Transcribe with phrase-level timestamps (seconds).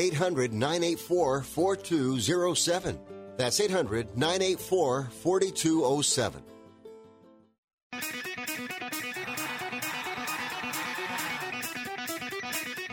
[0.00, 2.98] 800 984 4207.
[3.36, 6.42] That's 800 984 4207.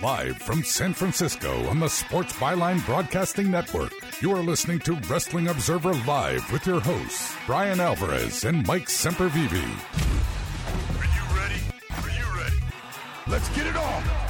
[0.03, 5.47] Live from San Francisco on the Sports Byline Broadcasting Network, you are listening to Wrestling
[5.47, 9.53] Observer Live with your hosts, Bryan Alvarez and Mike Sempervive.
[10.99, 11.61] Are you ready?
[11.89, 12.57] Are you ready?
[13.27, 14.26] Let's get it on!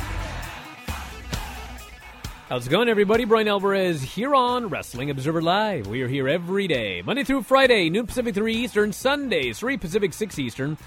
[2.50, 3.26] How's it going, everybody?
[3.26, 5.86] Bryan Alvarez here on Wrestling Observer Live.
[5.86, 10.14] We are here every day, Monday through Friday, noon Pacific, 3 Eastern, Sundays, 3 Pacific,
[10.14, 10.78] 6 Eastern.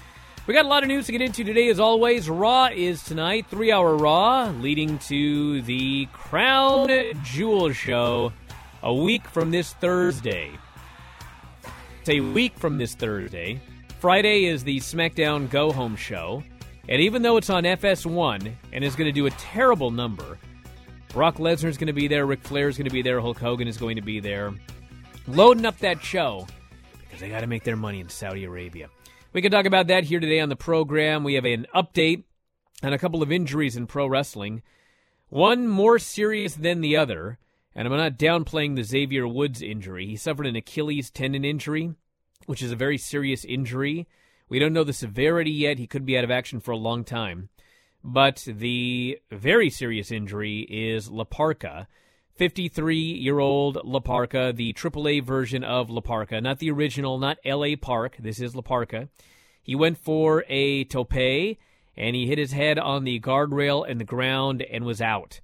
[0.47, 2.31] We got a lot of news to get into today, as always.
[2.31, 6.89] Raw is tonight, three hour Raw, leading to the Crown
[7.23, 8.33] Jewel Show
[8.81, 10.49] a week from this Thursday.
[11.99, 13.61] It's a week from this Thursday.
[13.99, 16.41] Friday is the SmackDown Go Home Show.
[16.89, 20.39] And even though it's on FS1 and is going to do a terrible number,
[21.13, 23.37] Brock Lesnar is going to be there, Ric Flair is going to be there, Hulk
[23.37, 24.53] Hogan is going to be there,
[25.27, 26.47] loading up that show
[27.01, 28.89] because they got to make their money in Saudi Arabia.
[29.33, 31.25] We can talk about that here today on the program.
[31.25, 32.23] We have an update
[32.81, 34.61] on a couple of injuries in pro wrestling,
[35.27, 37.37] one more serious than the other.
[37.75, 40.05] And I'm not downplaying the Xavier Woods injury.
[40.05, 41.93] He suffered an Achilles tendon injury,
[42.45, 44.07] which is a very serious injury.
[44.49, 45.77] We don't know the severity yet.
[45.77, 47.49] He could be out of action for a long time.
[48.03, 51.87] But the very serious injury is La Parka.
[52.35, 57.37] 53 year old La Parka, the AAA version of La Parka, not the original, not
[57.45, 58.17] LA Park.
[58.17, 59.09] This is La Parka.
[59.61, 64.05] He went for a tope and he hit his head on the guardrail and the
[64.05, 65.39] ground and was out.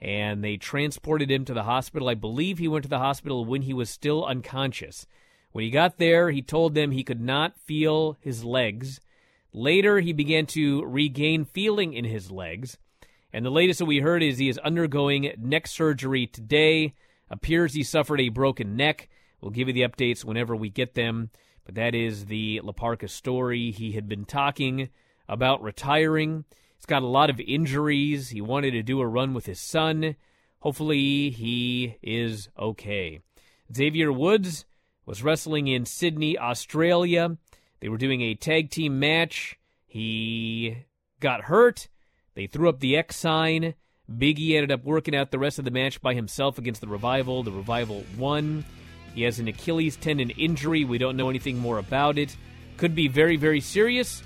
[0.00, 2.08] And they transported him to the hospital.
[2.08, 5.06] I believe he went to the hospital when he was still unconscious.
[5.52, 9.00] When he got there, he told them he could not feel his legs.
[9.52, 12.78] Later, he began to regain feeling in his legs.
[13.32, 16.94] And the latest that we heard is he is undergoing neck surgery today.
[17.28, 19.08] Appears he suffered a broken neck.
[19.40, 21.30] We'll give you the updates whenever we get them.
[21.64, 23.70] But that is the La Parka story.
[23.70, 24.88] He had been talking
[25.28, 26.44] about retiring.
[26.76, 28.30] He's got a lot of injuries.
[28.30, 30.16] He wanted to do a run with his son.
[30.60, 33.20] Hopefully, he is okay.
[33.74, 34.64] Xavier Woods
[35.06, 37.36] was wrestling in Sydney, Australia.
[37.80, 39.58] They were doing a tag team match.
[39.86, 40.84] He
[41.18, 41.88] got hurt.
[42.34, 43.74] They threw up the X sign.
[44.10, 47.42] Biggie ended up working out the rest of the match by himself against the Revival.
[47.42, 48.64] The Revival won.
[49.14, 50.84] He has an Achilles tendon injury.
[50.84, 52.36] We don't know anything more about it.
[52.76, 54.22] Could be very, very serious.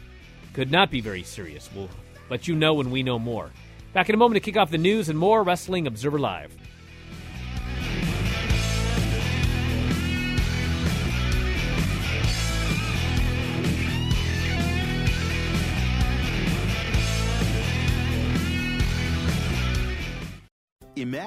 [0.53, 1.69] Could not be very serious.
[1.75, 1.91] We'll
[2.31, 3.51] let you know when we know more.
[3.93, 6.57] Back in a moment to kick off the news and more Wrestling Observer Live.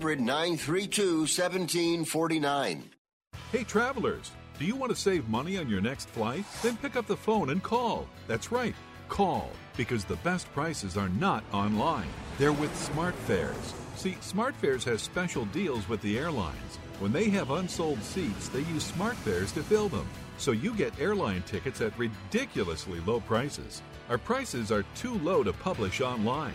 [0.00, 2.90] 932 1749.
[3.52, 6.44] Hey, travelers, do you want to save money on your next flight?
[6.62, 8.08] Then pick up the phone and call.
[8.26, 8.74] That's right.
[9.08, 12.08] Call because the best prices are not online.
[12.38, 13.74] They're with SmartFares.
[13.96, 16.78] See, SmartFares has special deals with the airlines.
[16.98, 20.08] When they have unsold seats, they use SmartFares to fill them.
[20.38, 23.82] So you get airline tickets at ridiculously low prices.
[24.08, 26.54] Our prices are too low to publish online.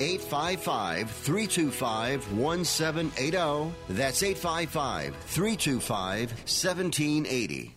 [0.00, 3.72] 855 325 1780.
[3.88, 7.74] That's 855 325 1780.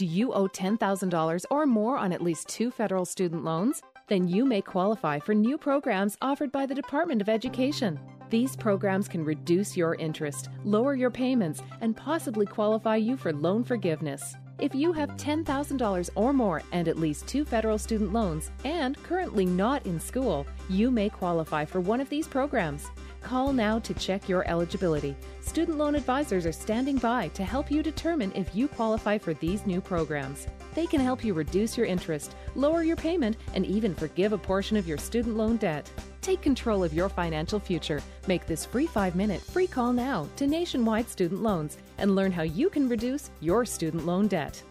[0.00, 3.82] Do you owe $10,000 or more on at least two federal student loans?
[4.08, 8.00] Then you may qualify for new programs offered by the Department of Education.
[8.30, 13.62] These programs can reduce your interest, lower your payments, and possibly qualify you for loan
[13.62, 14.36] forgiveness.
[14.60, 19.46] If you have $10,000 or more and at least two federal student loans and currently
[19.46, 22.86] not in school, you may qualify for one of these programs.
[23.22, 25.16] Call now to check your eligibility.
[25.40, 29.64] Student loan advisors are standing by to help you determine if you qualify for these
[29.64, 30.46] new programs.
[30.74, 34.76] They can help you reduce your interest, lower your payment, and even forgive a portion
[34.76, 35.90] of your student loan debt.
[36.20, 38.02] Take control of your financial future.
[38.26, 42.42] Make this free five minute free call now to Nationwide Student Loans and learn how
[42.42, 44.62] you can reduce your student loan debt.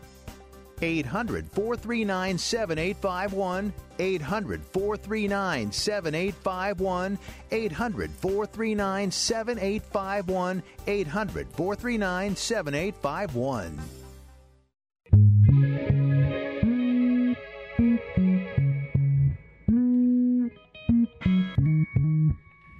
[0.81, 3.73] 800 439 7851.
[3.99, 7.19] 800 439 7851.
[7.51, 10.63] 800 439 7851.
[10.87, 13.98] 800 439 7851.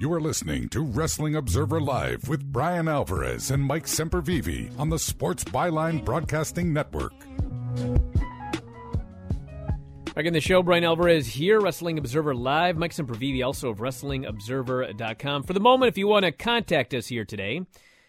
[0.01, 4.98] You are listening to Wrestling Observer Live with Bryan Alvarez and Mike Sempervive on the
[4.98, 7.12] Sports Byline Broadcasting Network.
[10.16, 12.78] Back in the show, Bryan Alvarez here, Wrestling Observer Live.
[12.78, 15.44] Mike Sempervive, also of WrestlingObserver.com.
[15.44, 17.66] For the moment, if you want to contact us here today,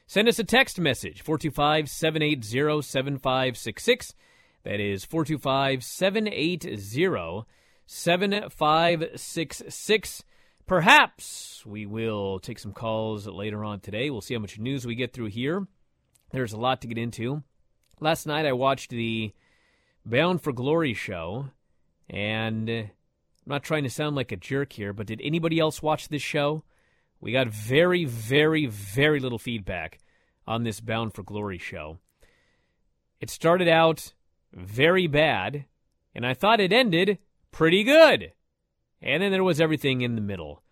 [0.07, 4.15] send us a text message, 425 780 7566.
[4.63, 6.77] That is 425 780
[7.85, 10.25] 7566.
[10.71, 14.09] Perhaps we will take some calls later on today.
[14.09, 15.67] We'll see how much news we get through here.
[16.31, 17.43] There's a lot to get into.
[17.99, 19.33] Last night I watched the
[20.07, 21.49] Bound for Glory show,
[22.09, 22.91] and uh, I'm
[23.47, 26.63] not trying to sound like a jerk here, but did anybody else watch this show?
[27.21, 29.99] We got very, very, very little feedback
[30.47, 31.99] on this Bound for Glory show.
[33.21, 34.13] It started out
[34.53, 35.65] very bad,
[36.15, 37.19] and I thought it ended
[37.51, 38.35] pretty good.
[39.03, 40.63] And then there was everything in the middle.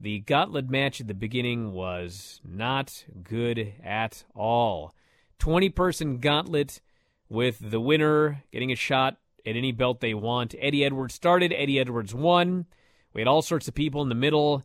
[0.00, 4.94] The gauntlet match at the beginning was not good at all.
[5.38, 6.80] 20 person gauntlet
[7.28, 10.54] with the winner getting a shot at any belt they want.
[10.58, 12.66] Eddie Edwards started, Eddie Edwards won.
[13.12, 14.62] We had all sorts of people in the middle.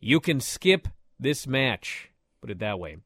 [0.00, 0.88] You can skip
[1.18, 2.10] this match,
[2.40, 2.98] put it that way.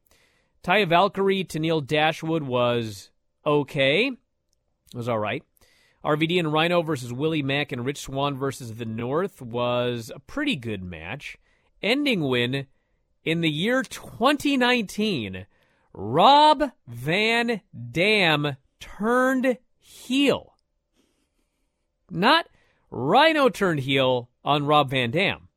[0.63, 3.09] Taya Valkyrie to Neil Dashwood was
[3.45, 4.07] okay.
[4.07, 5.43] It was all right.
[6.07, 10.55] RVD and Rhino versus Willie Mack and Rich Swann versus the North was a pretty
[10.55, 11.37] good match.
[11.83, 12.67] Ending win
[13.25, 15.45] in the year 2019,
[15.93, 17.59] Rob Van
[17.91, 20.55] Dam turned heel.
[22.09, 22.47] Not
[22.89, 25.49] Rhino turned heel on Rob Van Dam.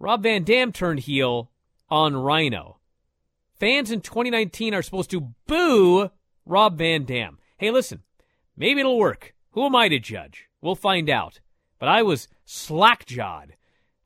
[0.00, 1.52] Rob Van Dam turned heel
[1.88, 2.80] on Rhino.
[3.60, 6.10] Fans in 2019 are supposed to boo
[6.44, 7.38] Rob Van Dam.
[7.58, 8.02] Hey, listen,
[8.56, 9.33] maybe it'll work.
[9.54, 10.48] Who am I to judge?
[10.60, 11.38] We'll find out.
[11.78, 13.54] But I was slack-jawed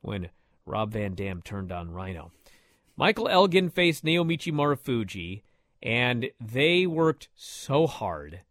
[0.01, 0.29] when
[0.63, 2.31] Rob Van Dam turned on Rhino.
[2.95, 5.41] Michael Elgin faced Naomichi Marufuji,
[5.81, 8.41] and they worked so hard.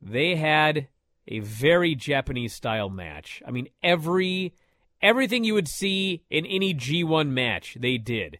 [0.00, 0.88] They had
[1.28, 3.42] a very Japanese style match.
[3.46, 4.54] I mean, every
[5.02, 8.38] everything you would see in any G1 match, they did.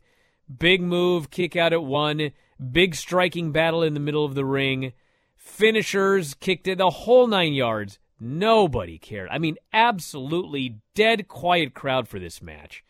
[0.58, 2.30] Big move, kick out at one,
[2.72, 4.94] big striking battle in the middle of the ring,
[5.40, 7.98] finishers, kicked it the whole nine yards.
[8.20, 9.30] Nobody cared.
[9.30, 12.84] I mean, absolutely dead quiet crowd for this match.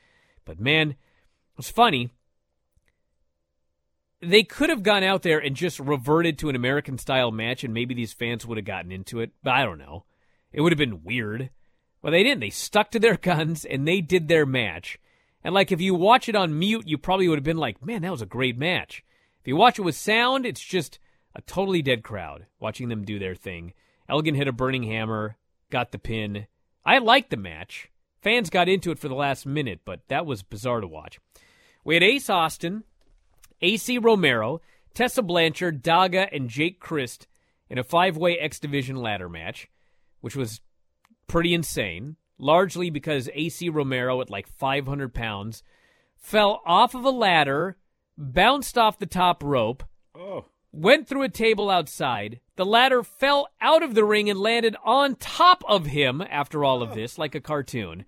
[0.45, 0.97] But man, it
[1.57, 2.11] was funny.
[4.21, 7.73] They could have gone out there and just reverted to an American style match, and
[7.73, 9.30] maybe these fans would have gotten into it.
[9.42, 10.04] But I don't know.
[10.52, 11.50] It would have been weird.
[12.02, 12.40] But they didn't.
[12.40, 14.99] They stuck to their guns and they did their match.
[15.45, 18.02] And like if you watch it on mute, you probably would have been like, man,
[18.02, 19.04] that was a great match.
[19.40, 20.99] If you watch it with sound, it's just
[21.40, 23.73] a totally dead crowd watching them do their thing.
[24.11, 25.37] Elgin hit a burning hammer,
[25.70, 26.47] got the pin.
[26.85, 27.90] I liked the match.
[28.20, 31.18] Fans got into it for the last minute, but that was bizarre to watch.
[31.82, 32.85] We had Ace Austin,
[33.62, 34.61] Acey Romero,
[34.92, 37.26] Tessa Blanchard, Daga, and Jake Crist
[37.70, 39.70] in a five way X Division ladder match,
[40.20, 40.61] which was
[41.26, 45.62] pretty insane, largely because Acey Romero, at like 500 pounds,
[46.16, 47.78] fell off of a ladder,
[48.18, 49.82] bounced off the top rope.
[50.72, 52.40] Went through a table outside.
[52.56, 56.82] The ladder fell out of the ring and landed on top of him after all
[56.82, 58.04] of this, like a cartoon.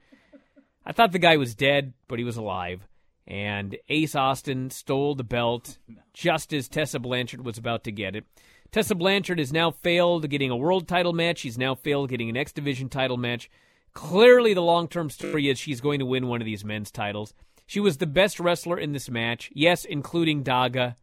[0.84, 2.86] I thought the guy was dead, but he was alive.
[3.26, 5.78] And Ace Austin stole the belt
[6.12, 8.24] just as Tessa Blanchard was about to get it.
[8.72, 11.38] Tessa Blanchard has now failed getting a world title match.
[11.38, 13.50] She's now failed getting an X Division title match.
[13.92, 17.34] Clearly, the long term story is she's going to win one of these men's titles.
[17.66, 20.96] She was the best wrestler in this match, yes, including Daga.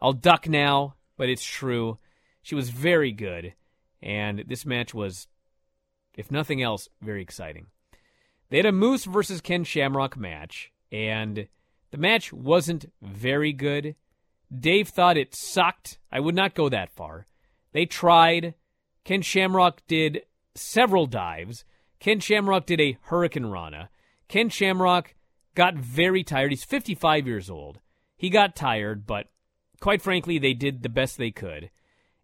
[0.00, 1.98] I'll duck now, but it's true.
[2.42, 3.54] She was very good,
[4.02, 5.28] and this match was,
[6.14, 7.66] if nothing else, very exciting.
[8.48, 11.48] They had a Moose versus Ken Shamrock match, and
[11.90, 13.94] the match wasn't very good.
[14.56, 15.98] Dave thought it sucked.
[16.10, 17.26] I would not go that far.
[17.72, 18.54] They tried.
[19.04, 20.22] Ken Shamrock did
[20.54, 21.64] several dives.
[22.00, 23.88] Ken Shamrock did a hurricanrana.
[24.28, 25.14] Ken Shamrock
[25.54, 26.50] got very tired.
[26.50, 27.80] He's 55 years old.
[28.16, 29.26] He got tired, but
[29.80, 31.70] quite frankly, they did the best they could.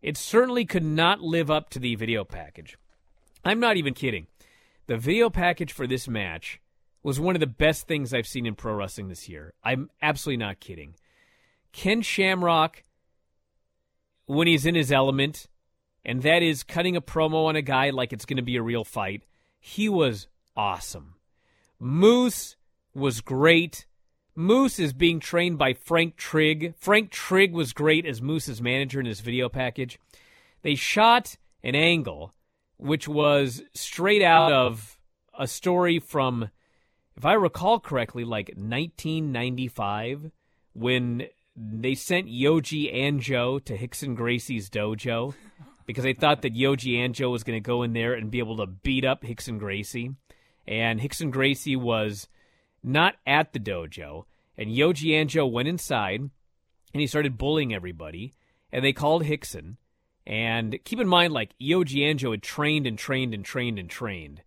[0.03, 2.77] It certainly could not live up to the video package.
[3.45, 4.27] I'm not even kidding.
[4.87, 6.61] The video package for this match
[7.03, 9.55] was one of the best things I've seen in pro wrestling this year.
[9.65, 10.95] I'm absolutely not kidding.
[11.73, 12.83] Ken Shamrock,
[14.27, 15.47] when he's in his element,
[16.05, 18.63] and that is cutting a promo on a guy like it's going to be a
[18.63, 19.25] real fight,
[19.61, 21.15] he was awesome.
[21.79, 22.57] Moose
[22.95, 23.87] was great.
[24.37, 26.75] Moose is being trained by Frank Trigg.
[26.77, 29.99] Frank Trigg was great as Moose's manager in his video package.
[30.63, 32.35] They shot an angle
[32.77, 34.99] which was straight out of
[35.39, 36.51] a story from,
[37.17, 40.31] if I recall correctly, like 1995
[40.75, 41.27] when
[41.57, 45.35] they sent Yoji Anjo to Rickson Gracie's dojo
[45.87, 48.59] because they thought that Yoji Anjo was going to go in there and be able
[48.59, 50.15] to beat up Rickson Gracie.
[50.69, 52.29] And Rickson Gracie was
[52.87, 54.25] not at the dojo.
[54.57, 58.33] And Yoji Anjo went inside and he started bullying everybody.
[58.73, 59.77] And they called Rickson.
[60.27, 64.43] And keep in mind, like, Yoji Anjo had trained and trained and trained and trained.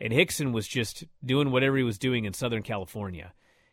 [0.00, 3.32] And Rickson was just doing whatever he was doing in Southern California.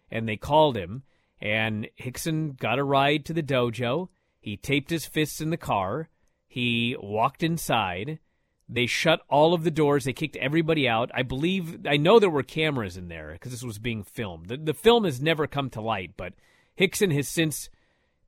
[0.09, 1.03] And they called him.
[1.39, 4.09] And Rickson got a ride to the dojo.
[4.39, 6.09] He taped his fists in the car.
[6.47, 8.19] He walked inside.
[8.73, 10.05] They shut all of the doors.
[10.05, 11.11] They kicked everybody out.
[11.13, 14.47] I believe, I know there were cameras in there because this was being filmed.
[14.47, 16.33] The, the film has never come to light, but
[16.79, 17.69] Rickson has since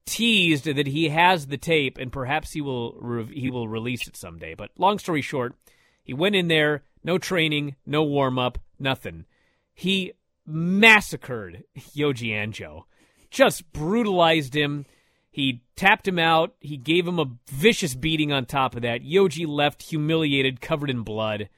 [0.06, 4.18] teased that he has the tape and perhaps he will re- he will release it
[4.18, 4.54] someday.
[4.54, 5.56] But long story short,
[6.04, 9.26] he went in there, no training, no warm up, nothing.
[9.74, 10.12] He
[10.46, 11.64] massacred
[11.96, 12.84] Yoji Anjo,
[13.32, 14.86] just brutalized him.
[15.34, 16.54] He tapped him out.
[16.60, 19.02] He gave him a vicious beating on top of that.
[19.02, 21.50] Yoji left humiliated, covered in blood.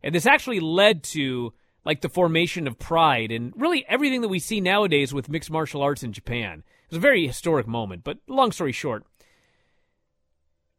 [0.00, 1.52] And this actually led to
[1.84, 5.82] like the formation of Pride and really everything that we see nowadays with mixed martial
[5.82, 6.62] arts in Japan.
[6.84, 9.04] It was a very historic moment, but long story short,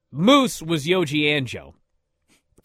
[0.10, 1.74] Moose was Yoji Anjo.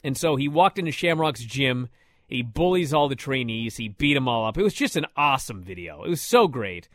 [0.05, 1.89] And so he walked into Shamrock's gym.
[2.29, 3.79] He bullies all the trainees.
[3.79, 4.57] He beat them all up.
[4.57, 6.05] It was just an awesome video.
[6.05, 6.89] It was so great.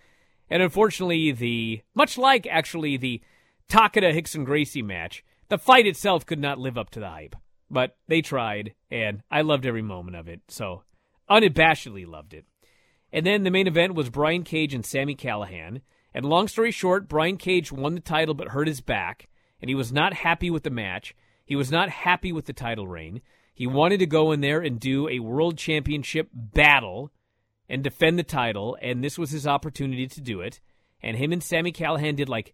[0.50, 3.22] And unfortunately, the much like actually the
[3.70, 7.36] Takada Rickson Gracie match, the fight itself could not live up to the hype.
[7.70, 10.42] But they tried, and I loved every moment of it.
[10.48, 10.84] So
[11.30, 12.46] unabashedly loved it.
[13.12, 15.82] And then the main event was Brian Cage and Sami Callihan.
[16.14, 19.28] And long story short, Brian Cage won the title but hurt his back,
[19.62, 21.16] and he was not happy with the match.
[21.46, 23.22] He was not happy with the title reign.
[23.54, 27.12] He wanted to go in there and do a world championship battle
[27.70, 30.60] and defend the title, and this was his opportunity to do it.
[31.02, 32.54] And him and Sami Callihan did like.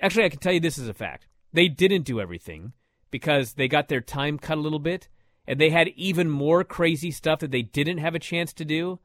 [0.00, 1.28] Actually, I can tell you this is a fact.
[1.52, 2.72] They didn't do everything
[3.10, 5.08] because they got their time cut a little bit,
[5.46, 8.98] and they had even more crazy stuff that they didn't have a chance to do.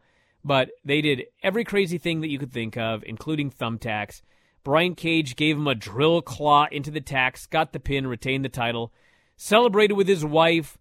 [0.43, 4.21] But they did every crazy thing that you could think of, including thumbtacks.
[4.63, 8.49] Brian Cage gave him a drill claw into the tacks, got the pin, retained the
[8.49, 8.93] title,
[9.35, 10.77] celebrated with his wife,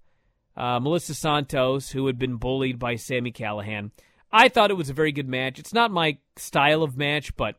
[0.56, 3.90] uh, Melissa Santos, who had been bullied by Sami Callihan.
[4.36, 5.58] I thought it was a very good match.
[5.58, 7.56] It's not my style of match, but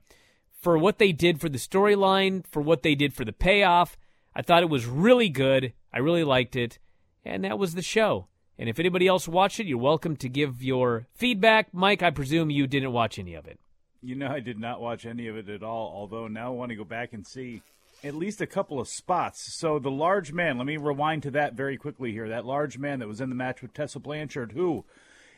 [0.62, 3.98] for what they did for the storyline, for what they did for the payoff,
[4.36, 5.74] I thought it was really good.
[5.92, 6.78] I really liked it.
[7.26, 8.28] And that was the show.
[8.60, 11.74] And if anybody else watched it, you're welcome to give your feedback.
[11.74, 13.60] Mike, I presume you didn't watch any of it.
[14.04, 16.70] You know, I did not watch any of it at all, although now I want
[16.70, 17.64] to go back and see
[18.04, 19.52] at least a couple of spots.
[19.52, 22.30] So, the large man, let me rewind to that very quickly here.
[22.30, 24.86] That large man that was in the match with Tessa Blanchard, who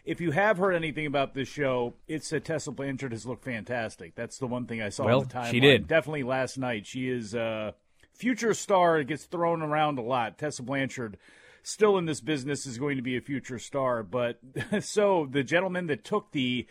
[0.09, 4.15] if you have heard anything about this show, it's that Tessa Blanchard has looked fantastic.
[4.15, 5.51] That's the one thing I saw Well, on the timeline.
[5.51, 5.87] she did.
[5.87, 6.85] Definitely last night.
[6.87, 7.75] She is a
[8.13, 8.99] future star.
[8.99, 10.37] It gets thrown around a lot.
[10.37, 11.17] Tessa Blanchard,
[11.63, 14.01] still in this business, is going to be a future star.
[14.03, 14.39] But
[14.81, 16.65] so the gentleman that took the.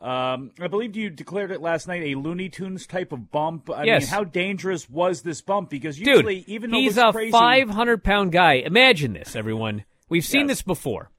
[0.00, 3.70] Um, I believe you declared it last night a Looney Tunes type of bump.
[3.70, 4.02] I Yes.
[4.02, 5.70] mean, how dangerous was this bump?
[5.70, 8.54] Because Dude, usually, even though he's it's a crazy, 500 pound guy.
[8.56, 9.84] Imagine this, everyone.
[10.10, 11.10] We've seen this before.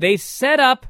[0.00, 0.86] They set up.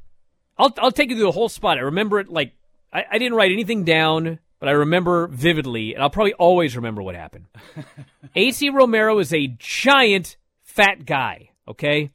[0.57, 1.79] I'll I'll take you through the whole spot.
[1.79, 2.53] I remember it like
[2.93, 7.03] I, I didn't write anything down, but I remember vividly, and I'll probably always remember
[7.03, 7.47] what happened.
[8.37, 11.51] Acey Romero is a giant fat guy.
[11.67, 12.13] Okay,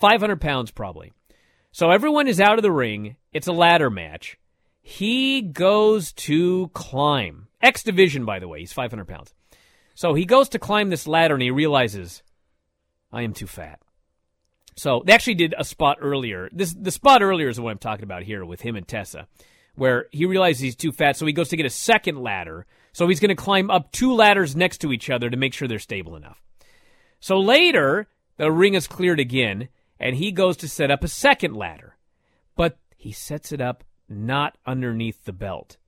[0.00, 1.12] 500 pounds probably.
[1.70, 3.16] So everyone is out of the ring.
[3.32, 4.36] It's a ladder match.
[4.80, 7.46] He goes to climb.
[7.62, 8.58] X division, by the way.
[8.60, 9.32] He's 500 pounds.
[9.94, 12.24] So he goes to climb this ladder and he realizes,
[13.12, 13.78] I am too fat.
[14.76, 16.48] So they actually did a spot earlier.
[16.52, 19.26] This the spot earlier is what I'm talking about here with him and Tessa,
[19.74, 22.66] where he realizes he's too fat, so he goes to get a second ladder.
[22.92, 25.66] So he's going to climb up two ladders next to each other to make sure
[25.66, 26.42] they're stable enough.
[27.20, 31.54] So later, the ring is cleared again, and he goes to set up a second
[31.54, 31.96] ladder,
[32.56, 35.78] but he sets it up not underneath the belt.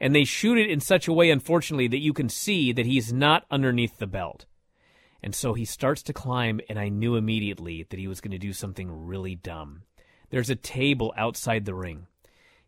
[0.00, 3.12] And they shoot it in such a way, unfortunately, that you can see that he's
[3.12, 4.46] not underneath the belt.
[5.24, 8.38] And so he starts to climb, and I knew immediately that he was going to
[8.38, 9.80] do something really dumb.
[10.28, 12.08] There's a table outside the ring.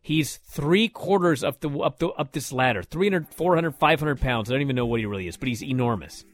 [0.01, 4.49] He's three quarters up the up the up this ladder, 300, 400, 500 pounds.
[4.49, 6.25] I don't even know what he really is, but he's enormous.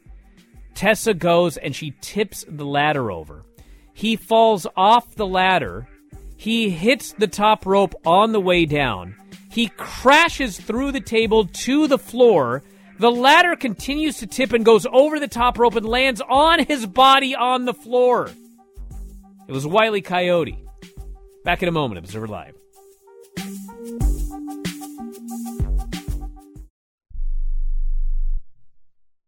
[0.75, 3.43] Tessa goes and she tips the ladder over.
[3.93, 5.89] He falls off the ladder.
[6.37, 9.17] He hits the top rope on the way down.
[9.51, 12.63] He crashes through the table to the floor.
[12.99, 16.85] The ladder continues to tip and goes over the top rope and lands on his
[16.85, 18.29] body on the floor.
[19.47, 20.63] It was Wiley Coyote.
[21.43, 22.55] Back in a moment, Observer Live.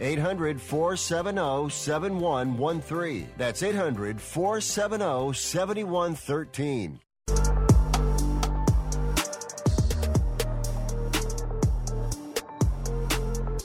[0.00, 3.28] 800 470 7113.
[3.36, 7.00] That's 800 470 7113.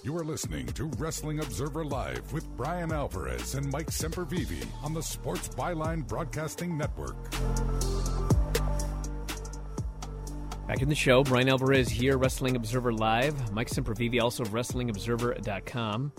[0.03, 5.03] You are listening to Wrestling Observer Live with Bryan Alvarez and Mike Sempervive on the
[5.03, 7.15] Sports Byline Broadcasting Network.
[10.69, 13.51] Back in the show, Bryan Alvarez here, Wrestling Observer Live.
[13.51, 16.11] Mike Sempervive, also of WrestlingObserver.com.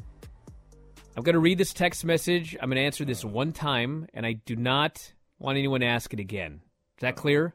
[1.16, 2.56] I'm going to read this text message.
[2.60, 6.12] I'm going to answer this one time, and I do not want anyone to ask
[6.12, 6.62] it again.
[6.96, 7.54] Is that clear?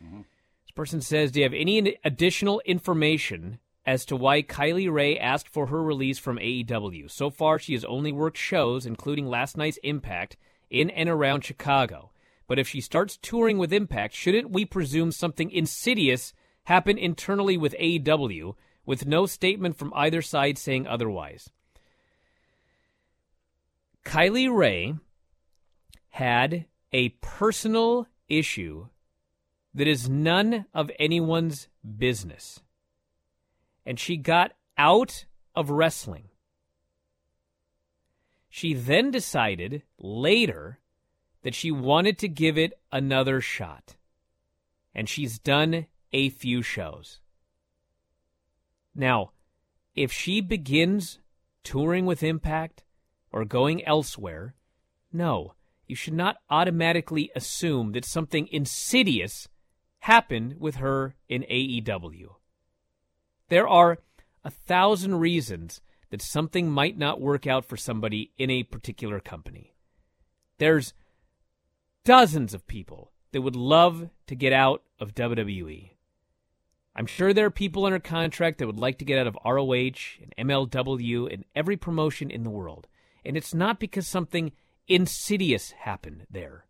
[0.00, 0.18] Mm-hmm.
[0.18, 5.48] This person says, Do you have any additional information as to why Kylie Rae asked
[5.48, 7.10] for her release from AEW?
[7.10, 10.36] So far, she has only worked shows, including last night's Impact,
[10.70, 12.12] in and around Chicago.
[12.48, 16.32] But if she starts touring with Impact, shouldn't we presume something insidious
[16.64, 21.50] happened internally with AEW with no statement from either side saying otherwise?
[24.04, 24.94] Kylie Rae
[26.08, 28.88] had a personal issue
[29.74, 32.60] that is none of anyone's business.
[33.84, 36.30] And she got out of wrestling.
[38.48, 40.78] She then decided later
[41.42, 43.96] that she wanted to give it another shot.
[44.94, 47.20] And she's done a few shows.
[48.94, 49.32] Now,
[49.94, 51.18] if she begins
[51.62, 52.82] touring with Impact
[53.30, 54.54] or going elsewhere,
[55.12, 55.54] no,
[55.86, 59.48] you should not automatically assume that something insidious
[60.00, 62.34] happened with her in AEW.
[63.48, 63.98] There are
[64.44, 69.74] a thousand reasons that something might not work out for somebody in a particular company.
[70.58, 70.94] There's
[72.08, 75.90] dozens of people that would love to get out of WWE.
[76.96, 80.16] I'm sure there are people under contract that would like to get out of ROH
[80.22, 82.86] and MLW and every promotion in the world.
[83.26, 84.52] And it's not because something
[84.86, 86.64] insidious happened there.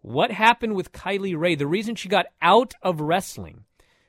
[0.00, 3.64] What happened with Kylie Rae, the reason she got out of wrestling,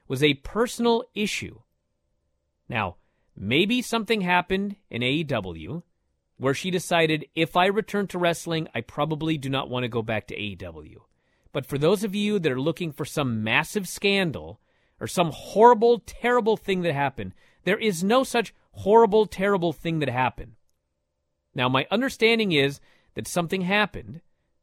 [0.07, 1.61] was a personal issue.
[2.69, 2.97] Now,
[3.35, 5.81] maybe something happened in AEW
[6.37, 10.01] where she decided if I return to wrestling, I probably do not want to go
[10.01, 10.97] back to AEW.
[11.51, 14.59] But for those of you that are looking for some massive scandal
[14.99, 20.09] or some horrible, terrible thing that happened, there is no such horrible, terrible thing that
[20.09, 20.53] happened.
[21.53, 22.81] Now, my understanding is
[23.13, 24.19] that something happened,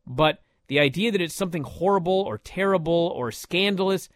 [0.06, 4.08] but the idea that it's something horrible or terrible or scandalous,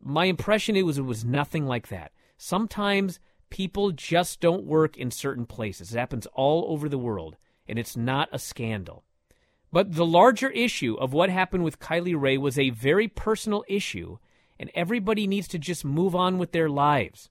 [0.00, 2.12] my impression it was it was nothing like that.
[2.36, 3.18] Sometimes
[3.50, 5.92] people just don't work in certain places.
[5.92, 7.36] It happens all over the world,
[7.68, 9.04] and it's not a scandal.
[9.72, 14.18] But the larger issue of what happened with Kylie Rae was a very personal issue,
[14.58, 17.30] and everybody needs to just move on with their lives.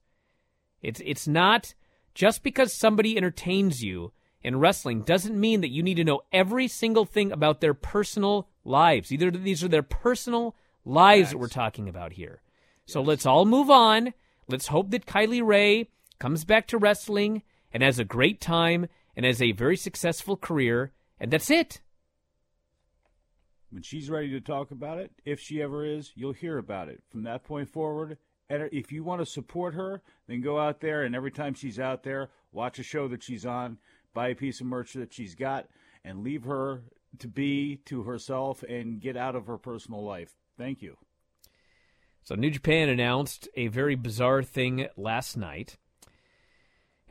[0.82, 1.74] It's it's not
[2.14, 6.68] just because somebody entertains you in wrestling doesn't mean that you need to know every
[6.68, 9.12] single thing about their personal lives.
[9.12, 10.56] Either these are their personal
[10.86, 11.32] lives yes.
[11.32, 12.42] that we're talking about here.
[12.86, 13.08] So yes.
[13.08, 14.14] let's all move on.
[14.48, 19.26] Let's hope that Kylie Rae comes back to wrestling and has a great time and
[19.26, 21.82] has a very successful career, and that's it.
[23.72, 27.04] When she's ready to talk about it, if she ever is, you'll hear about it.
[27.10, 28.18] From that point forward,
[28.50, 31.80] and if you want to support her, then go out there and every time she's
[31.80, 33.78] out there, watch a show that she's on,
[34.14, 35.68] buy a piece of merch that she's got,
[36.04, 36.82] and leave her
[37.20, 40.34] to be to herself and get out of her personal life.
[40.58, 40.98] Thank you.
[42.24, 45.78] So, New Japan announced a very bizarre thing last night.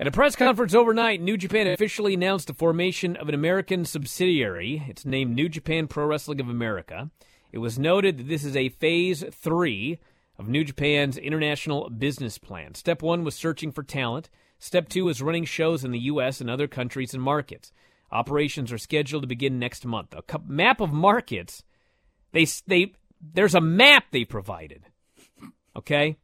[0.01, 4.85] At a press conference overnight, New Japan officially announced the formation of an American subsidiary.
[4.87, 7.11] It's named New Japan Pro Wrestling of America.
[7.51, 9.99] It was noted that this is a phase three
[10.39, 12.77] of New Japan's international business plan.
[12.77, 14.31] Step one was searching for talent.
[14.61, 16.41] Step two is running shows in the U.S.
[16.41, 17.73] and other countries and markets.
[18.13, 20.15] Operations are scheduled to begin next month.
[20.15, 21.65] A map of markets.
[22.31, 24.85] They they there's a map they provided.
[25.75, 26.19] Okay,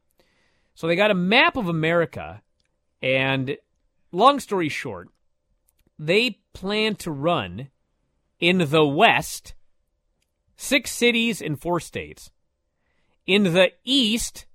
[0.77, 2.41] so they got a map of America
[3.05, 3.59] and
[4.15, 5.09] long story short,
[5.99, 7.69] they plan to run
[8.41, 9.55] in the West
[10.57, 12.31] six cities in four states.
[13.27, 14.47] In the East,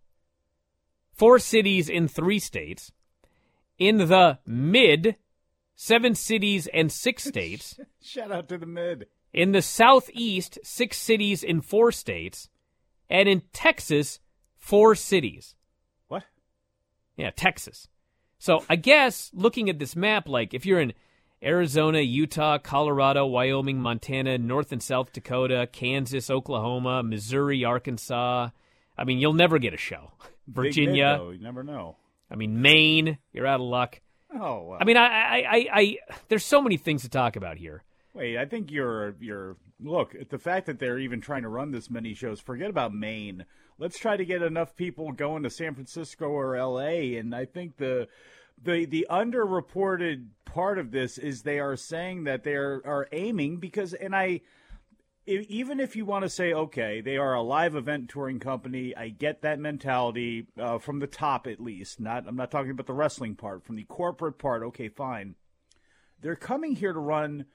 [1.13, 2.91] four cities in three states.
[3.78, 5.15] In the Mid,
[5.76, 7.80] seven cities and six states.
[8.02, 9.08] Shout out to the Mid.
[9.34, 12.50] In the Southeast, six cities in four states.
[13.10, 14.19] and in Texas,
[14.58, 15.56] four cities.
[16.08, 16.24] What?
[17.17, 17.88] Yeah, Texas.
[18.39, 20.93] So I guess looking at this map, like if you're in
[21.43, 28.49] Arizona, Utah, Colorado, Wyoming, Montana, North and South Dakota, Kansas, Oklahoma, Missouri, Arkansas,
[28.97, 30.12] I mean, you'll never get a show.
[30.47, 31.95] Virginia, mid, you never know.
[32.32, 34.02] I mean, Maine, you're out of luck.
[34.34, 34.78] Oh, well.
[34.82, 35.97] I mean, I, I, I, I,
[36.28, 37.84] there's so many things to talk about here.
[38.13, 41.89] Wait, I think you're you're look the fact that they're even trying to run this
[41.89, 42.39] many shows.
[42.39, 43.46] Forget about Maine.
[43.78, 47.15] Let's try to get enough people going to San Francisco or L.A.
[47.15, 48.08] And I think the
[48.62, 53.58] the the underreported part of this is they are saying that they are, are aiming
[53.58, 54.42] because and I
[55.30, 59.10] even if you want to say okay they are a live event touring company i
[59.10, 62.94] get that mentality uh, from the top at least not i'm not talking about the
[62.94, 65.36] wrestling part from the corporate part okay fine
[66.22, 67.46] they're coming here to run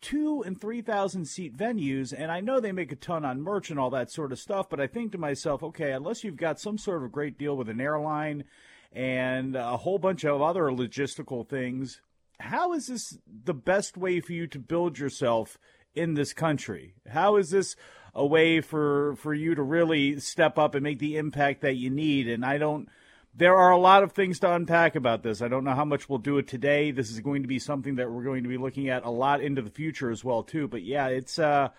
[0.00, 3.70] two and three thousand seat venues and i know they make a ton on merch
[3.70, 6.58] and all that sort of stuff but i think to myself okay unless you've got
[6.58, 8.44] some sort of great deal with an airline
[8.92, 12.00] and a whole bunch of other logistical things
[12.40, 15.58] how is this the best way for you to build yourself
[15.94, 16.94] in this country?
[17.08, 17.76] How is this
[18.14, 21.90] a way for for you to really step up and make the impact that you
[21.90, 22.28] need?
[22.28, 22.88] And I don't.
[23.34, 25.40] There are a lot of things to unpack about this.
[25.40, 26.90] I don't know how much we'll do it today.
[26.90, 29.40] This is going to be something that we're going to be looking at a lot
[29.40, 30.68] into the future as well too.
[30.68, 31.70] But yeah, it's uh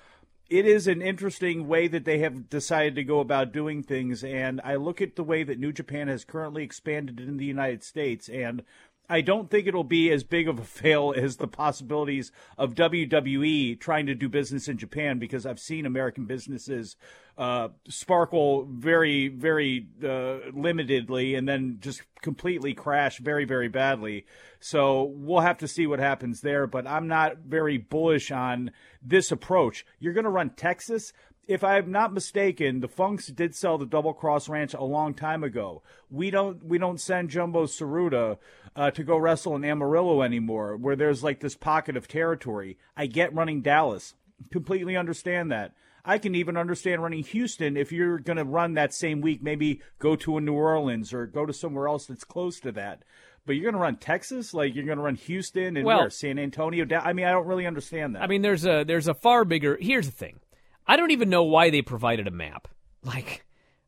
[0.49, 4.61] it is an interesting way that they have decided to go about doing things and
[4.63, 8.29] I look at the way that New Japan has currently expanded in the United States
[8.29, 8.63] and
[9.09, 13.79] I don't think it'll be as big of a fail as the possibilities of WWE
[13.79, 16.95] trying to do business in Japan because I've seen American businesses
[17.37, 24.25] uh, sparkle very, very uh, limitedly and then just completely crash very, very badly.
[24.59, 29.31] So we'll have to see what happens there, but I'm not very bullish on this
[29.31, 29.85] approach.
[29.99, 31.11] You're going to run Texas,
[31.47, 35.43] if I'm not mistaken, the Funks did sell the Double Cross Ranch a long time
[35.43, 35.81] ago.
[36.09, 38.37] We don't we don't send Jumbo Tsuruta
[38.75, 42.77] uh, to go wrestle in Amarillo anymore, where there's like this pocket of territory.
[42.95, 44.15] I get running Dallas,
[44.51, 45.73] completely understand that.
[46.05, 49.41] I can even understand running Houston if you're going to run that same week.
[49.41, 53.03] Maybe go to a New Orleans or go to somewhere else that's close to that.
[53.45, 56.09] But you're going to run Texas, like you're going to run Houston and Well- where
[56.09, 56.85] San Antonio.
[56.99, 58.21] I mean, I don't really understand that.
[58.23, 59.77] I mean, there's a there's a far bigger.
[59.79, 60.39] Here's the thing,
[60.87, 62.67] I don't even know why they provided a map.
[63.03, 63.45] Like,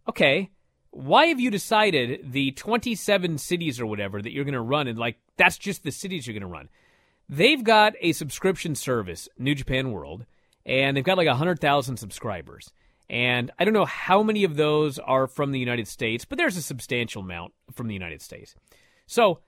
[0.07, 0.51] okay,
[0.91, 4.97] why have you decided the 27 cities or whatever that you're going to run, and
[4.97, 6.69] like that's just the cities you're going to run?
[7.27, 10.25] They've got a subscription service, New Japan World,
[10.65, 12.71] and they've got like 100,000 subscribers.
[13.09, 16.57] And I don't know how many of those are from the United States, but there's
[16.57, 18.55] a substantial amount from the United States.
[19.05, 19.39] So,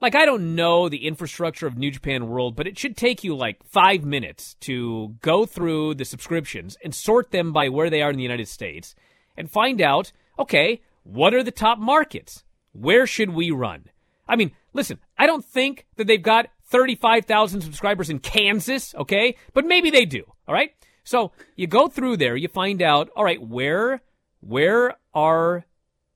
[0.00, 3.34] like, I don't know the infrastructure of New Japan World, but it should take you
[3.36, 8.10] like five minutes to go through the subscriptions and sort them by where they are
[8.10, 8.94] in the United States
[9.36, 12.44] and find out, okay, what are the top markets?
[12.72, 13.84] Where should we run?
[14.26, 19.36] I mean, listen, I don't think that they've got 35,000 subscribers in Kansas, okay?
[19.52, 20.70] But maybe they do, all right?
[21.04, 24.02] So you go through there, you find out, all right, where
[24.40, 25.64] where are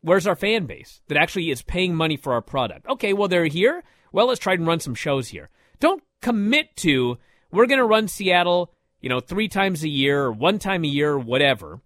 [0.05, 2.87] where's our fan base that actually is paying money for our product?
[2.87, 3.83] Okay, well they're here.
[4.13, 5.49] Well, let's try and run some shows here.
[5.81, 7.19] Don't commit to
[7.51, 10.89] we're going to run Seattle, you know, 3 times a year or one time a
[10.89, 11.81] year or whatever.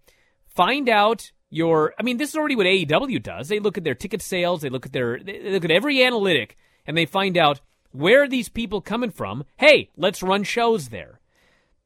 [0.47, 3.47] Find out your I mean, this is already what AEW does.
[3.47, 6.57] They look at their ticket sales, they look at their they look at every analytic
[6.85, 9.45] and they find out where are these people coming from?
[9.57, 11.19] Hey, let's run shows there.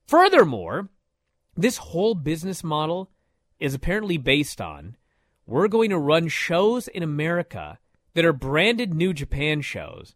[0.08, 0.90] Furthermore,
[1.56, 3.10] this whole business model
[3.60, 4.98] is apparently based on
[5.46, 7.80] we're going to run shows in America
[8.14, 10.16] that are branded New Japan shows,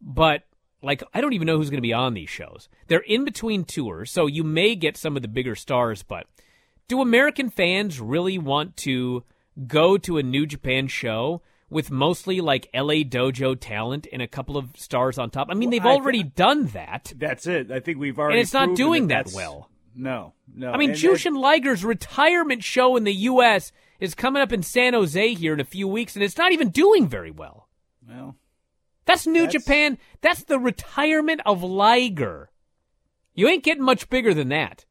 [0.00, 0.42] but
[0.82, 2.68] like I don't even know who's going to be on these shows.
[2.88, 6.26] They're in between tours, so you may get some of the bigger stars, but
[6.88, 9.24] do American fans really want to
[9.66, 14.56] go to a New Japan show with mostly like LA Dojo talent and a couple
[14.56, 15.48] of stars on top?
[15.50, 17.12] I mean, Well, they've I already done that.
[17.16, 17.70] That's it.
[17.70, 18.38] I think we've already.
[18.38, 19.68] And it's not doing that that's- well.
[19.98, 20.70] No, no.
[20.72, 23.72] I mean, And- Jushin Liger's retirement show in the U.S.
[24.00, 26.68] is coming up in San Jose here in a few weeks, and it's not even
[26.70, 27.68] doing very well.
[28.08, 28.36] Well,
[29.04, 29.98] That's New That's- Japan.
[30.20, 32.50] That's the retirement of Liger.
[33.34, 34.84] You ain't getting much bigger than that.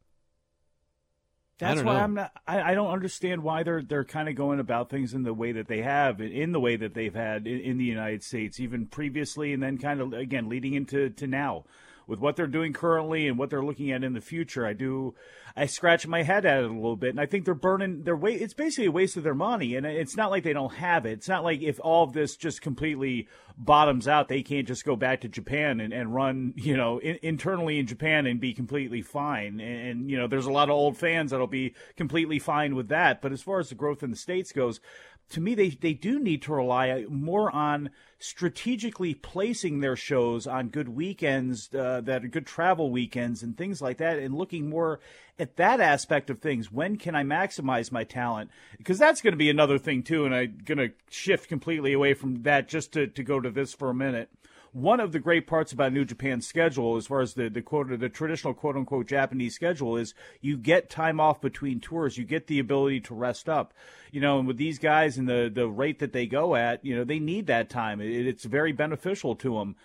[1.60, 2.00] I That's don't why know.
[2.00, 2.32] I'm not.
[2.46, 5.52] I, I don't understand why they're they're kind of going about things in the way
[5.52, 8.86] that they have, in the way that they've had in, in the United States, even
[8.86, 11.64] previously, and then kind of again leading into to now.
[12.06, 15.14] With what they're doing currently and what they're looking at in the future, I do
[15.58, 18.16] I scratch my head at it a little bit, and I think they're burning their
[18.16, 18.34] way.
[18.34, 21.12] It's basically a waste of their money, and it's not like they don't have it.
[21.12, 24.96] It's not like if all of this just completely bottoms out, they can't just go
[24.96, 29.00] back to Japan and, and run, you know, in, internally in Japan and be completely
[29.00, 29.58] fine.
[29.60, 32.88] And, and you know, there's a lot of old fans that'll be completely fine with
[32.88, 33.22] that.
[33.22, 34.78] But as far as the growth in the states goes,
[35.30, 40.68] to me, they, they do need to rely more on strategically placing their shows on
[40.68, 45.00] good weekends uh, that are good travel weekends and things like that, and looking more
[45.38, 46.70] at that aspect of things.
[46.70, 48.50] When can I maximize my talent?
[48.78, 52.14] Because that's going to be another thing too, and I'm going to shift completely away
[52.14, 54.30] from that just to, to go to this for a minute
[54.76, 57.98] one of the great parts about New Japan's schedule, as far as the the quote
[57.98, 60.12] the traditional quote unquote Japanese schedule, is
[60.42, 62.18] you get time off between tours.
[62.18, 63.72] You get the ability to rest up.
[64.12, 66.94] You know, and with these guys and the the rate that they go at, you
[66.94, 68.02] know, they need that time.
[68.02, 69.76] It, it's very beneficial to them.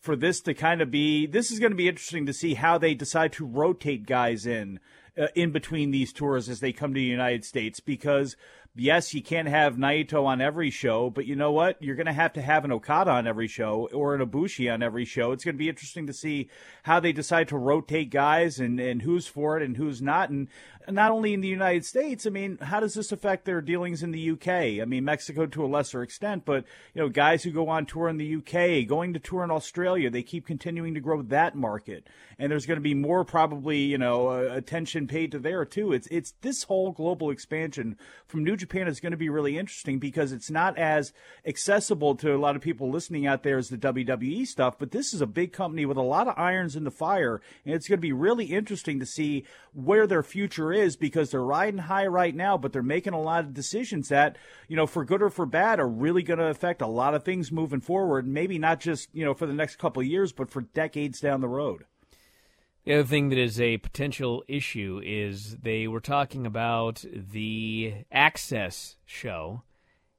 [0.00, 2.78] For this to kind of be, this is going to be interesting to see how
[2.78, 4.80] they decide to rotate guys in
[5.16, 8.34] uh, in between these tours as they come to the United States because
[8.74, 11.82] yes, you can't have Naito on every show, but you know what?
[11.82, 14.82] You're going to have to have an Okada on every show or an Ibushi on
[14.82, 15.32] every show.
[15.32, 16.50] It's going to be interesting to see
[16.82, 20.30] how they decide to rotate guys and, and who's for it and who's not.
[20.30, 20.48] And
[20.88, 24.12] not only in the United States, I mean, how does this affect their dealings in
[24.12, 24.48] the UK?
[24.80, 26.64] I mean, Mexico to a lesser extent, but,
[26.94, 30.10] you know, guys who go on tour in the UK, going to tour in Australia,
[30.10, 32.08] they keep continuing to grow that market.
[32.38, 35.92] And there's going to be more probably, you know, uh, attention paid to there too.
[35.92, 39.98] It's, it's this whole global expansion from New Japan is going to be really interesting
[39.98, 41.12] because it's not as
[41.44, 45.12] accessible to a lot of people listening out there as the WWE stuff, but this
[45.12, 47.42] is a big company with a lot of irons in the fire.
[47.66, 51.42] And it's going to be really interesting to see where their future is because they're
[51.42, 54.36] riding high right now, but they're making a lot of decisions that,
[54.68, 57.24] you know, for good or for bad, are really going to affect a lot of
[57.24, 58.26] things moving forward.
[58.26, 61.40] Maybe not just, you know, for the next couple of years, but for decades down
[61.40, 61.84] the road.
[62.84, 68.96] The other thing that is a potential issue is they were talking about the Access
[69.04, 69.62] show,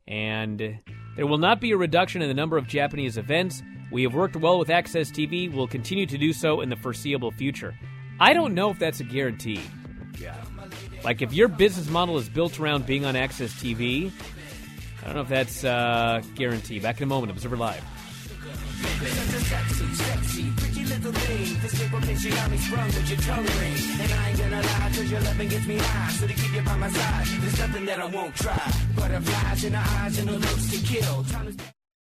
[0.07, 0.79] and
[1.15, 3.63] there will not be a reduction in the number of Japanese events.
[3.91, 5.51] We have worked well with Access TV.
[5.51, 7.73] We'll continue to do so in the foreseeable future.
[8.19, 9.59] I don't know if that's a guarantee.
[10.21, 10.35] Yeah.
[11.03, 14.11] Like if your business model is built around being on Access TV,
[15.01, 16.79] I don't know if that's uh, guarantee.
[16.79, 17.83] Back in a moment, Observer Live.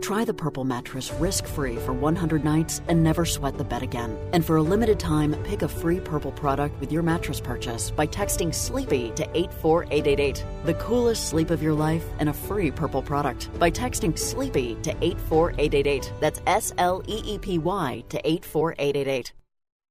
[0.00, 4.16] Try the Purple mattress risk free for 100 nights and never sweat the bed again.
[4.32, 8.06] And for a limited time, pick a free Purple product with your mattress purchase by
[8.06, 10.44] texting SLEEPY to 84888.
[10.64, 14.90] The coolest sleep of your life and a free Purple product by texting SLEEPY to
[15.02, 16.12] 84888.
[16.20, 19.32] That's S L E E P Y to 84888.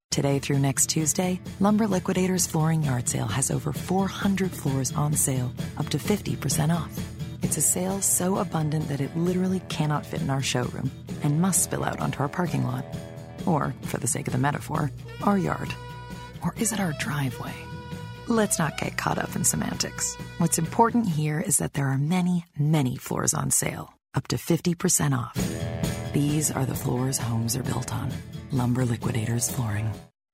[0.09, 5.53] Today through next Tuesday, Lumber Liquidators Flooring Yard Sale has over 400 floors on sale,
[5.77, 7.16] up to 50% off.
[7.41, 10.91] It's a sale so abundant that it literally cannot fit in our showroom
[11.23, 12.85] and must spill out onto our parking lot.
[13.45, 14.91] Or, for the sake of the metaphor,
[15.23, 15.73] our yard.
[16.43, 17.53] Or is it our driveway?
[18.27, 20.15] Let's not get caught up in semantics.
[20.37, 25.17] What's important here is that there are many, many floors on sale, up to 50%
[25.17, 26.13] off.
[26.13, 28.11] These are the floors homes are built on.
[28.51, 29.91] Lumber Liquidators Flooring.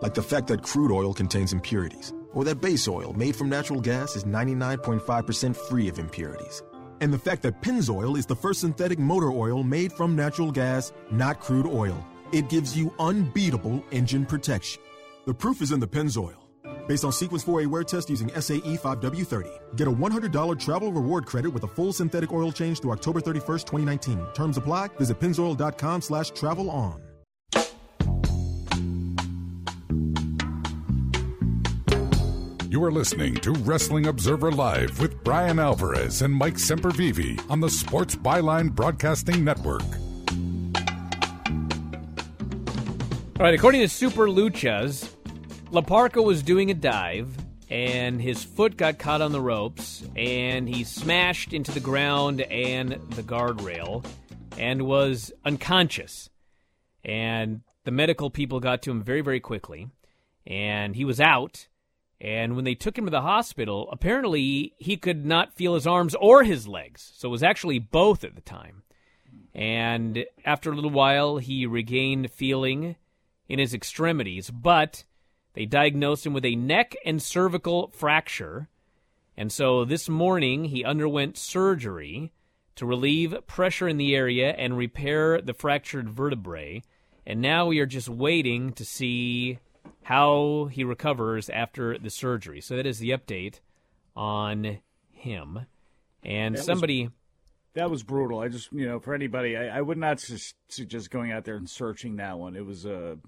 [0.00, 3.80] Like the fact that crude oil contains impurities, or that base oil made from natural
[3.80, 6.62] gas is 99.5% free of impurities.
[7.00, 10.92] And the fact that Pennzoil is the first synthetic motor oil made from natural gas,
[11.10, 12.04] not crude oil.
[12.32, 14.82] It gives you unbeatable engine protection.
[15.26, 16.36] The proof is in the Pennzoil.
[16.86, 19.76] Based on Sequence 4A wear test using SAE 5W30.
[19.76, 23.64] Get a $100 travel reward credit with a full synthetic oil change through October 31st,
[23.66, 24.26] 2019.
[24.34, 24.88] Terms apply.
[24.98, 27.07] Visit pennzoil.com slash travel on.
[32.70, 37.70] You are listening to Wrestling Observer Live with Bryan Alvarez and Mike Sempervive on the
[37.70, 39.84] Sports Byline Broadcasting Network.
[43.38, 45.10] All right, according to Super Luchas,
[45.70, 47.34] La Parka was doing a dive
[47.70, 52.92] and his foot got caught on the ropes and he smashed into the ground and
[53.12, 54.04] the guardrail
[54.58, 56.28] and was unconscious.
[57.02, 59.88] And the medical people got to him very, very quickly
[60.46, 61.66] and he was out
[62.20, 66.16] and when they took him to the hospital, apparently he could not feel his arms
[66.20, 67.12] or his legs.
[67.14, 68.82] So it was actually both at the time.
[69.54, 72.96] And after a little while, he regained feeling
[73.48, 75.04] in his extremities, but
[75.54, 78.68] they diagnosed him with a neck and cervical fracture.
[79.36, 82.32] And so this morning, he underwent surgery
[82.74, 86.82] to relieve pressure in the area and repair the fractured vertebrae.
[87.24, 89.58] And now we are just waiting to see
[90.02, 92.60] how he recovers after the surgery.
[92.60, 93.60] So that is the update
[94.16, 94.78] on
[95.12, 95.66] him.
[96.22, 97.10] And That was- somebody.
[97.74, 98.40] That was brutal.
[98.40, 101.54] I just, you know, for anybody, I, I would not su- suggest going out there
[101.54, 102.56] and searching that one.
[102.56, 103.18] It was a,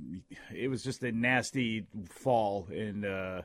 [0.52, 3.42] it was just a nasty fall, and uh,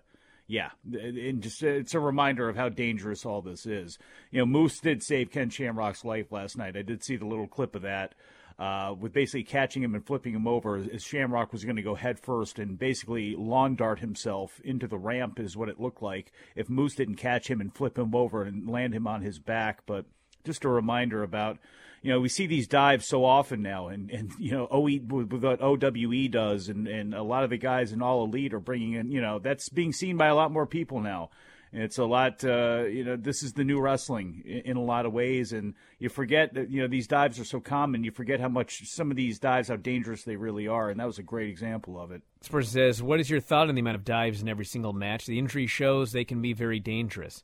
[0.48, 4.00] yeah, and just it's a reminder of how dangerous all this is.
[4.32, 6.76] You know, Moose did save Ken Shamrock's life last night.
[6.76, 8.16] I did see the little clip of that.
[8.58, 11.96] Uh, with basically catching him and flipping him over as Shamrock was going to go
[11.96, 16.32] head first and basically lawn dart himself into the ramp is what it looked like
[16.56, 19.82] if Moose didn't catch him and flip him over and land him on his back.
[19.86, 20.06] But
[20.46, 21.58] just a reminder about
[22.02, 25.62] you know we see these dives so often now and and you know OE what
[25.62, 29.12] OWE does and and a lot of the guys in all elite are bringing in
[29.12, 31.30] you know that's being seen by a lot more people now
[31.78, 35.06] it's a lot uh, you know this is the new wrestling in, in a lot
[35.06, 38.40] of ways and you forget that you know these dives are so common you forget
[38.40, 41.24] how much some of these dives how dangerous they really are and that was a
[41.24, 44.40] great example of it Spurs says, What is your thought on the amount of dives
[44.40, 45.26] in every single match?
[45.26, 47.44] The injury shows they can be very dangerous.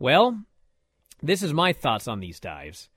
[0.00, 0.42] Well,
[1.22, 2.88] this is my thoughts on these dives.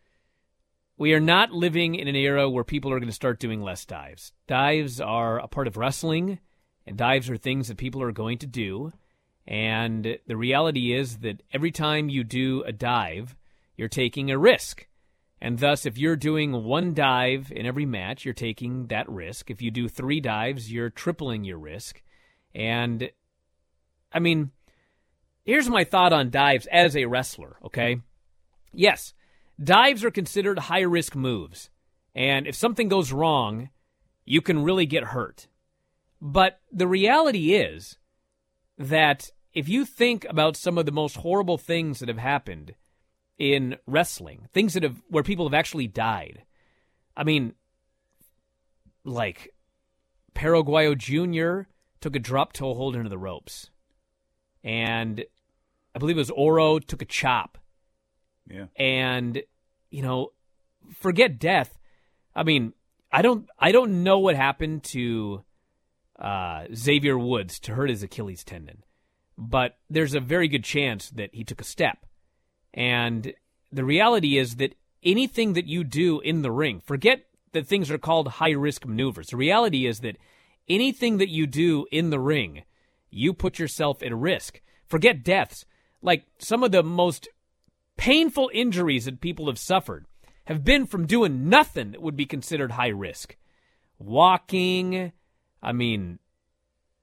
[0.98, 3.86] We are not living in an era where people are going to start doing less
[3.86, 4.34] dives.
[4.48, 6.40] Dives are a part of wrestling,
[6.88, 8.92] and dives are things that people are going to do.
[9.50, 13.36] And the reality is that every time you do a dive,
[13.76, 14.88] you're taking a risk.
[15.42, 19.50] And thus, if you're doing one dive in every match, you're taking that risk.
[19.50, 22.04] If you do three dives, you're tripling your risk.
[22.54, 23.10] And,
[24.14, 24.52] I mean,
[25.46, 28.02] here's my thought on dives as a wrestler, okay?
[28.72, 29.16] Yes,
[29.62, 31.72] dives are considered high risk moves.
[32.14, 33.70] And if something goes wrong,
[34.26, 35.48] you can really get hurt.
[36.22, 37.98] But the reality is
[38.78, 42.76] that if you think about some of the most horrible things that have happened
[43.38, 46.44] in wrestling, things that have where people have actually died.
[47.16, 47.54] I mean,
[49.04, 49.54] like
[50.34, 51.70] Perro Aguayo Jr.
[52.00, 53.70] took a drop toe hold into the ropes.
[54.64, 55.24] And
[55.96, 57.58] I believe it was Oro took a chop.
[58.50, 58.66] Yeah.
[58.76, 59.42] And,
[59.90, 60.32] you know,
[60.94, 61.78] forget death.
[62.36, 62.74] I mean,
[63.12, 65.44] I don't I don't know what happened to
[66.18, 68.84] uh, Xavier Woods to hurt his Achilles tendon,
[69.40, 72.06] but there's a very good chance that he took a step.
[72.74, 73.34] And
[73.72, 77.24] the reality is that anything that you do in the ring, forget
[77.54, 79.28] that things are called high risk maneuvers.
[79.30, 80.18] The reality is that
[80.68, 82.64] anything that you do in the ring,
[83.10, 84.62] you put yourself at risk.
[84.86, 85.66] Forget deaths.
[86.02, 87.30] Like some of the most
[87.96, 90.06] painful injuries that people have suffered
[90.46, 93.38] have been from doing nothing that would be considered high risk.
[94.00, 95.14] Walking,
[95.64, 96.20] I mean,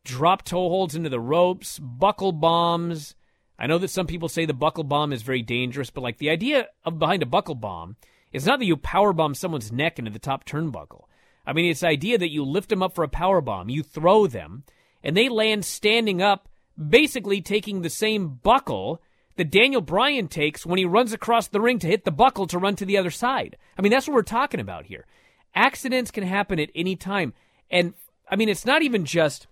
[0.06, 3.14] drop toe holds into the ropes, buckle bombs.
[3.58, 6.30] I know that some people say the buckle bomb is very dangerous, but like the
[6.30, 7.96] idea of behind a buckle bomb
[8.32, 11.04] is not that you power bomb someone's neck into the top turnbuckle.
[11.44, 13.82] I mean, it's the idea that you lift them up for a power bomb, you
[13.82, 14.64] throw them,
[15.02, 16.48] and they land standing up
[16.88, 19.02] basically taking the same buckle
[19.36, 22.58] that Daniel Bryan takes when he runs across the ring to hit the buckle to
[22.58, 23.56] run to the other side.
[23.76, 25.06] I mean, that's what we're talking about here.
[25.54, 27.34] Accidents can happen at any time.
[27.70, 27.94] And
[28.30, 29.46] I mean, it's not even just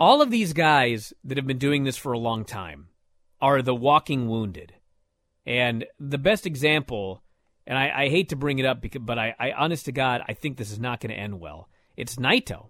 [0.00, 2.88] all of these guys that have been doing this for a long time
[3.40, 4.72] are the walking wounded.
[5.46, 7.22] And the best example,
[7.66, 10.22] and I, I hate to bring it up, because, but I, I, honest to God,
[10.26, 11.68] I think this is not going to end well.
[11.98, 12.68] It's Naito.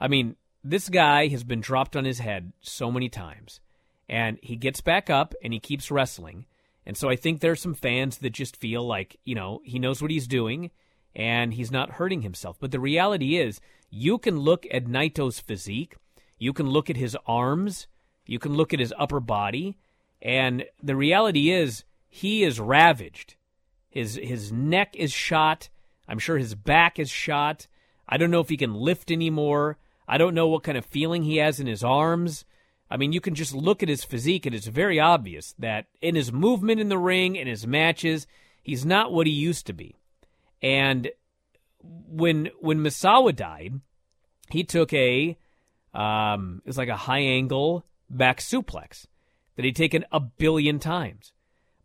[0.00, 3.60] I mean, this guy has been dropped on his head so many times,
[4.08, 6.46] and he gets back up and he keeps wrestling.
[6.86, 10.00] And so I think there's some fans that just feel like, you know, he knows
[10.00, 10.70] what he's doing
[11.14, 12.56] and he's not hurting himself.
[12.58, 15.96] But the reality is, you can look at Naito's physique,
[16.38, 17.86] you can look at his arms,
[18.26, 19.76] you can look at his upper body,
[20.22, 23.36] and the reality is he is ravaged.
[23.88, 25.68] His his neck is shot.
[26.06, 27.66] I'm sure his back is shot.
[28.08, 29.78] I don't know if he can lift anymore.
[30.06, 32.44] I don't know what kind of feeling he has in his arms.
[32.90, 36.14] I mean, you can just look at his physique, and it's very obvious that in
[36.14, 38.26] his movement in the ring, in his matches,
[38.62, 39.96] he's not what he used to be.
[40.62, 41.10] And
[41.82, 43.80] when when Misawa died,
[44.50, 45.36] he took a
[45.94, 49.06] um, it was like a high angle back suplex
[49.56, 51.32] that he'd taken a billion times.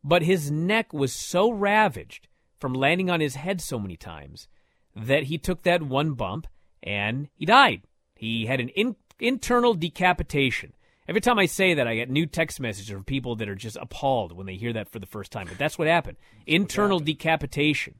[0.04, 2.28] But his neck was so ravaged
[2.60, 4.48] from landing on his head so many times
[4.96, 6.48] that he took that one bump
[6.82, 7.82] and he died.
[8.16, 10.74] He had an in- internal decapitation.
[11.08, 13.78] Every time I say that, I get new text messages from people that are just
[13.78, 15.48] appalled when they hear that for the first time.
[15.48, 17.96] But that's what happened internal decapitation.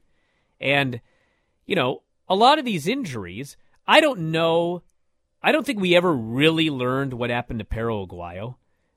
[0.60, 1.00] And,
[1.66, 4.82] you know, a lot of these injuries, I don't know.
[5.44, 8.54] I don't think we ever really learned what happened to Perro Aguayo.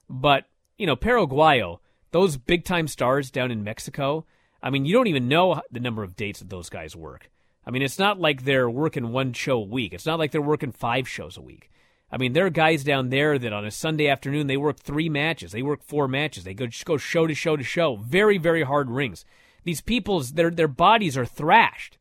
[0.09, 0.45] But,
[0.77, 1.79] you know, Perro Aguayo,
[2.11, 4.25] those big time stars down in Mexico,
[4.63, 7.29] I mean, you don't even know the number of dates that those guys work.
[7.65, 9.91] I mean, it's not like they're working one show a week.
[9.91, 11.69] It's not like they're working five shows a week.
[12.09, 15.09] I mean, there are guys down there that on a Sunday afternoon they work three
[15.09, 17.97] matches, they work four matches, they go just go show to show to show.
[17.97, 19.25] Very, very hard rings.
[19.65, 21.97] These people's their their bodies are thrashed,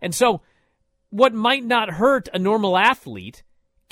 [0.00, 0.40] and so
[1.10, 3.42] what might not hurt a normal athlete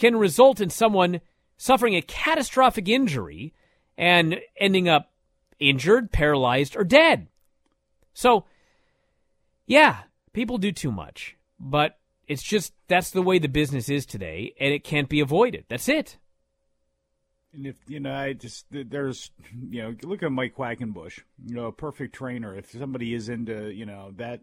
[0.03, 1.21] can result in someone
[1.57, 3.55] suffering a catastrophic injury
[3.97, 5.13] and ending up
[5.61, 7.29] injured, paralyzed, or dead.
[8.13, 8.45] So,
[9.65, 9.99] yeah,
[10.33, 14.75] people do too much, but it's just that's the way the business is today, and
[14.75, 15.67] it can't be avoided.
[15.69, 16.19] That's it.
[17.55, 19.31] And if you know, I just there's
[19.71, 22.57] you know, look at Mike Quackenbush, you know, a perfect trainer.
[22.57, 24.41] If somebody is into you know that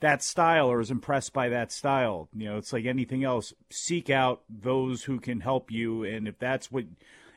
[0.00, 3.52] that style or is impressed by that style, you know, it's like anything else.
[3.70, 6.84] Seek out those who can help you, and if that's what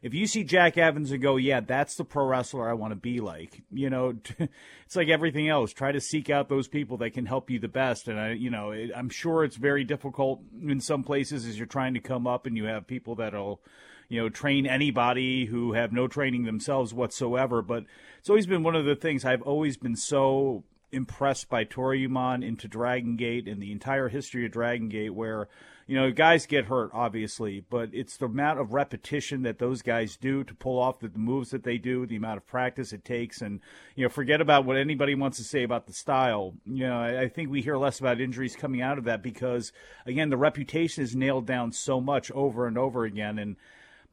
[0.03, 2.97] if you see Jack Evans and go, yeah, that's the pro wrestler I want to
[2.97, 4.15] be like, you know,
[4.85, 5.71] it's like everything else.
[5.71, 8.09] Try to seek out those people that can help you the best.
[8.09, 11.65] And I, you know, it, I'm sure it's very difficult in some places as you're
[11.65, 13.61] trying to come up and you have people that'll,
[14.09, 17.61] you know, train anybody who have no training themselves whatsoever.
[17.61, 17.85] But
[18.19, 22.67] it's always been one of the things I've always been so impressed by Toryumon into
[22.67, 25.47] Dragon Gate and the entire history of Dragon Gate where
[25.85, 30.15] you know, guys get hurt, obviously, but it's the amount of repetition that those guys
[30.15, 33.03] do to pull off the, the, moves that they do, the amount of practice it
[33.03, 33.59] takes, and
[33.95, 36.53] you know, forget about what anybody wants to say about the style.
[36.65, 39.73] You know, I, I think we hear less about injuries coming out of that because,
[40.05, 43.57] again, the reputation is nailed down so much over and over again, and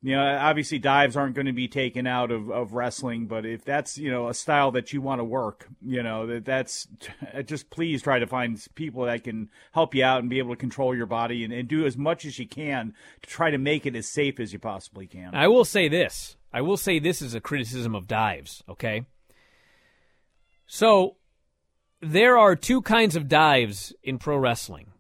[0.02, 3.64] you know, obviously dives aren't going to be taken out of, of wrestling, but if
[3.64, 6.88] that's, you know, a style that you want to work, you know, that that's
[7.44, 10.60] just please try to find people that can help you out and be able to
[10.60, 13.84] control your body and, and do as much as you can to try to make
[13.84, 15.34] it as safe as you possibly can.
[15.34, 16.36] I will say this.
[16.52, 19.04] I will say this is a criticism of dives, okay?
[20.66, 21.16] So
[22.00, 24.92] there are two kinds of dives in pro wrestling.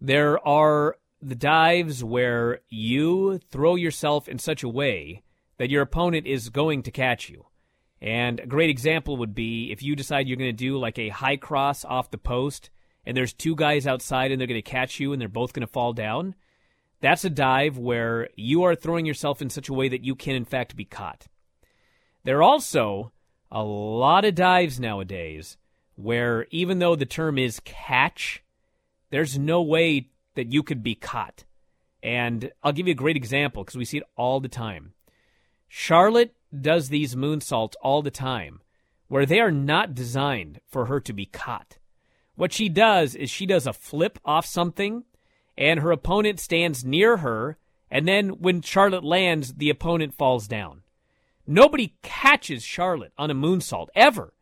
[0.00, 5.22] There are the dives where you throw yourself in such a way
[5.56, 7.46] that your opponent is going to catch you.
[8.00, 11.10] And a great example would be if you decide you're going to do like a
[11.10, 12.70] high cross off the post
[13.06, 15.66] and there's two guys outside and they're going to catch you and they're both going
[15.66, 16.34] to fall down.
[17.00, 20.34] That's a dive where you are throwing yourself in such a way that you can,
[20.34, 21.28] in fact, be caught.
[22.24, 23.12] There are also
[23.50, 25.56] a lot of dives nowadays
[25.94, 28.42] where, even though the term is catch,
[29.10, 31.44] there's no way that you could be caught.
[32.02, 34.94] And I'll give you a great example because we see it all the time.
[35.68, 38.60] Charlotte does these moonsaults all the time
[39.08, 41.78] where they are not designed for her to be caught.
[42.34, 45.04] What she does is she does a flip off something
[45.56, 47.58] and her opponent stands near her
[47.90, 50.82] and then when Charlotte lands the opponent falls down.
[51.46, 54.32] Nobody catches Charlotte on a moonsault ever.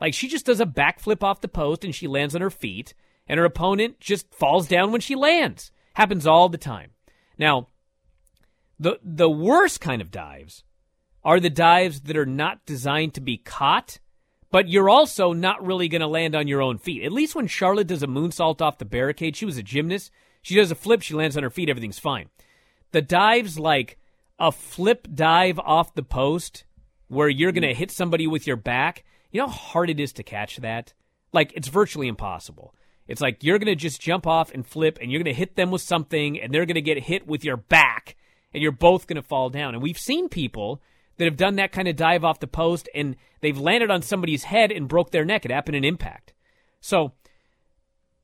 [0.00, 2.94] Like she just does a backflip off the post and she lands on her feet
[3.28, 5.70] and her opponent just falls down when she lands.
[5.94, 6.90] Happens all the time.
[7.38, 7.68] Now,
[8.78, 10.64] The the worst kind of dives
[11.22, 14.00] are the dives that are not designed to be caught,
[14.50, 17.04] but you're also not really going to land on your own feet.
[17.04, 20.10] At least when Charlotte does a moonsault off the barricade, she was a gymnast.
[20.42, 22.28] She does a flip, she lands on her feet, everything's fine.
[22.90, 23.98] The dives like
[24.38, 26.64] a flip dive off the post
[27.06, 30.12] where you're going to hit somebody with your back, you know how hard it is
[30.14, 30.92] to catch that?
[31.32, 32.74] Like, it's virtually impossible.
[33.06, 35.56] It's like you're going to just jump off and flip, and you're going to hit
[35.56, 38.16] them with something, and they're going to get hit with your back,
[38.52, 39.74] and you're both going to fall down.
[39.74, 40.82] And we've seen people
[41.16, 44.44] that have done that kind of dive off the post, and they've landed on somebody's
[44.44, 45.44] head and broke their neck.
[45.44, 46.32] It happened in impact.
[46.80, 47.12] So,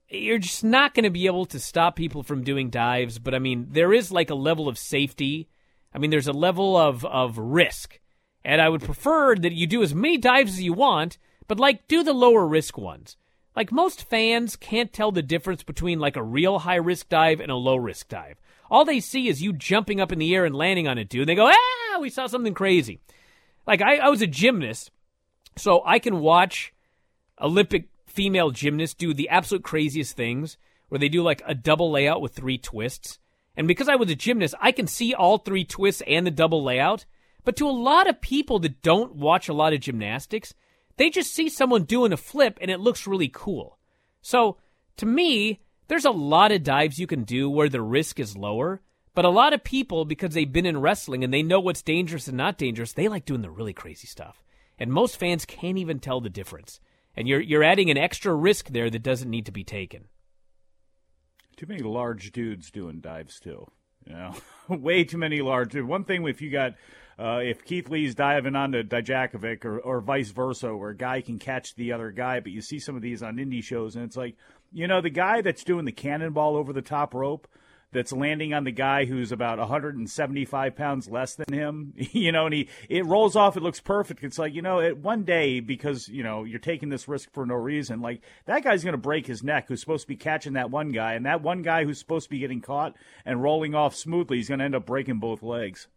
[0.08, 3.38] you're just not going to be able to stop people from doing dives, but I
[3.38, 5.48] mean, there is like a level of safety.
[5.94, 8.00] I mean, there's a level of, of risk
[8.44, 11.86] and I would prefer that you do as many dives as you want, but like
[11.88, 13.16] do the lower risk ones.
[13.58, 17.50] Like most fans can't tell the difference between like a real high risk dive and
[17.50, 18.40] a low risk dive.
[18.70, 21.22] All they see is you jumping up in the air and landing on it, dude.
[21.22, 23.00] And They go, ah, we saw something crazy.
[23.66, 24.92] Like I, I was a gymnast,
[25.56, 26.72] so I can watch
[27.40, 30.56] Olympic female gymnasts do the absolute craziest things
[30.88, 33.18] where they do like a double layout with three twists.
[33.56, 36.62] And because I was a gymnast, I can see all three twists and the double
[36.62, 37.06] layout.
[37.42, 40.54] But to a lot of people that don't watch a lot of gymnastics,
[40.98, 43.78] they just see someone doing a flip and it looks really cool.
[44.20, 44.58] So
[44.98, 48.82] to me, there's a lot of dives you can do where the risk is lower.
[49.14, 52.28] But a lot of people, because they've been in wrestling and they know what's dangerous
[52.28, 54.44] and not dangerous, they like doing the really crazy stuff.
[54.78, 56.78] And most fans can't even tell the difference.
[57.16, 60.04] And you're you're adding an extra risk there that doesn't need to be taken.
[61.56, 63.66] Too many large dudes doing dives too.
[64.06, 64.34] You know,
[64.68, 65.74] way too many large.
[65.74, 66.74] One thing if you got
[67.18, 71.38] uh, if Keith Lee's diving onto Dijakovic or, or vice versa, where a guy can
[71.38, 74.16] catch the other guy, but you see some of these on indie shows, and it's
[74.16, 74.36] like,
[74.72, 77.48] you know, the guy that's doing the cannonball over the top rope
[77.90, 82.54] that's landing on the guy who's about 175 pounds less than him, you know, and
[82.54, 83.56] he it rolls off.
[83.56, 84.22] It looks perfect.
[84.22, 87.46] It's like you know, it, one day because you know you're taking this risk for
[87.46, 88.00] no reason.
[88.00, 89.66] Like that guy's going to break his neck.
[89.68, 92.30] Who's supposed to be catching that one guy, and that one guy who's supposed to
[92.30, 92.94] be getting caught
[93.24, 95.88] and rolling off smoothly, he's going to end up breaking both legs.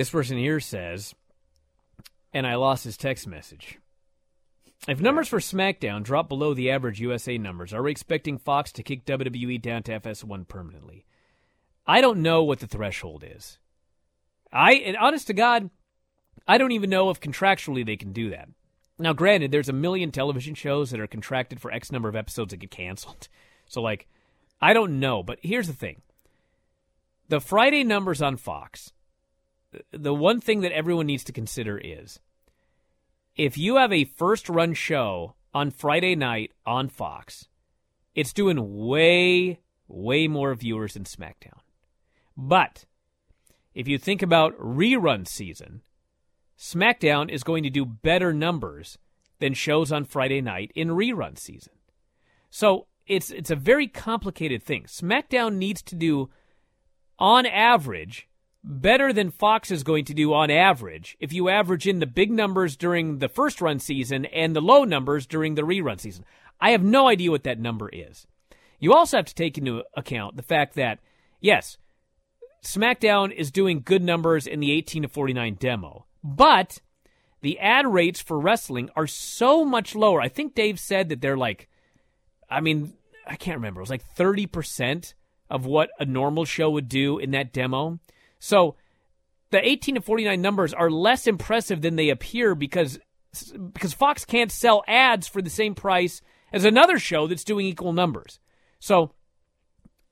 [0.00, 1.14] This person here says,
[2.32, 3.78] and I lost his text message.
[4.88, 8.82] If numbers for SmackDown drop below the average USA numbers, are we expecting Fox to
[8.82, 11.04] kick WWE down to FS1 permanently?
[11.86, 13.58] I don't know what the threshold is.
[14.50, 15.68] I, and honest to God,
[16.48, 18.48] I don't even know if contractually they can do that.
[18.98, 22.52] Now, granted, there's a million television shows that are contracted for X number of episodes
[22.52, 23.28] that get canceled.
[23.66, 24.08] So, like,
[24.62, 25.22] I don't know.
[25.22, 26.00] But here's the thing
[27.28, 28.94] the Friday numbers on Fox
[29.92, 32.20] the one thing that everyone needs to consider is
[33.36, 37.48] if you have a first run show on Friday night on Fox,
[38.14, 41.60] it's doing way, way more viewers than SmackDown.
[42.36, 42.84] But
[43.74, 45.82] if you think about rerun season,
[46.58, 48.98] SmackDown is going to do better numbers
[49.38, 51.72] than shows on Friday night in rerun season.
[52.50, 54.84] So it's it's a very complicated thing.
[54.84, 56.30] SmackDown needs to do
[57.18, 58.28] on average
[58.62, 62.30] better than Fox is going to do on average if you average in the big
[62.30, 66.24] numbers during the first run season and the low numbers during the rerun season.
[66.60, 68.26] I have no idea what that number is.
[68.78, 70.98] You also have to take into account the fact that,
[71.40, 71.78] yes,
[72.62, 76.80] SmackDown is doing good numbers in the 18 to 49 demo, but
[77.40, 80.20] the ad rates for wrestling are so much lower.
[80.20, 81.68] I think Dave said that they're like,
[82.50, 82.92] I mean,
[83.26, 83.80] I can't remember.
[83.80, 85.14] It was like 30%
[85.48, 87.98] of what a normal show would do in that demo.
[88.40, 88.74] So
[89.50, 92.98] the 18 to 49 numbers are less impressive than they appear because
[93.72, 96.20] because Fox can't sell ads for the same price
[96.52, 98.40] as another show that's doing equal numbers.
[98.80, 99.12] So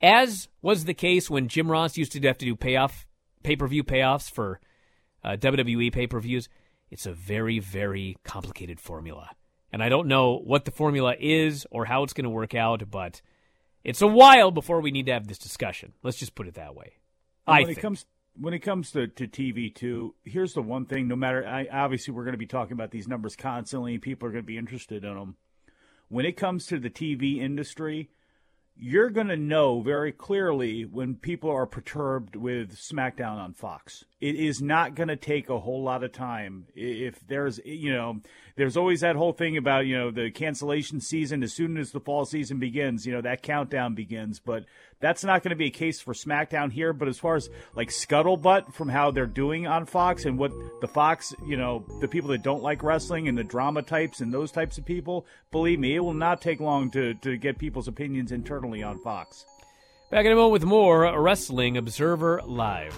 [0.01, 3.05] as was the case when Jim Ross used to have to do payoff
[3.43, 4.61] pay-per-view payoffs for
[5.23, 6.47] uh, WWE pay-per-views,
[6.91, 9.31] it's a very very complicated formula.
[9.71, 12.89] And I don't know what the formula is or how it's going to work out,
[12.89, 13.21] but
[13.83, 15.93] it's a while before we need to have this discussion.
[16.03, 16.93] Let's just put it that way.
[17.45, 17.77] I when think.
[17.77, 18.05] it comes
[18.39, 21.07] when it comes to, to TV too, here's the one thing.
[21.07, 23.97] No matter, I, obviously, we're going to be talking about these numbers constantly.
[23.97, 25.35] People are going to be interested in them.
[26.07, 28.09] When it comes to the TV industry,
[28.81, 34.05] you're going to know very clearly when people are perturbed with SmackDown on Fox.
[34.21, 36.65] It is not going to take a whole lot of time.
[36.75, 38.21] If there's, you know,
[38.55, 41.43] there's always that whole thing about, you know, the cancellation season.
[41.43, 44.39] As soon as the fall season begins, you know, that countdown begins.
[44.39, 44.63] But
[44.99, 46.93] that's not going to be a case for SmackDown here.
[46.93, 50.87] But as far as like scuttlebutt from how they're doing on Fox and what the
[50.87, 54.51] Fox, you know, the people that don't like wrestling and the drama types and those
[54.51, 58.31] types of people, believe me, it will not take long to, to get people's opinions
[58.31, 59.45] internally on Fox.
[60.09, 62.97] Back in a moment with more Wrestling Observer Live.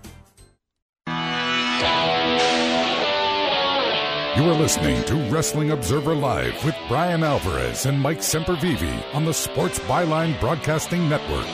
[4.37, 9.33] You are listening to Wrestling Observer Live with Bryan Alvarez and Mike Sempervive on the
[9.33, 11.45] Sports Byline Broadcasting Network.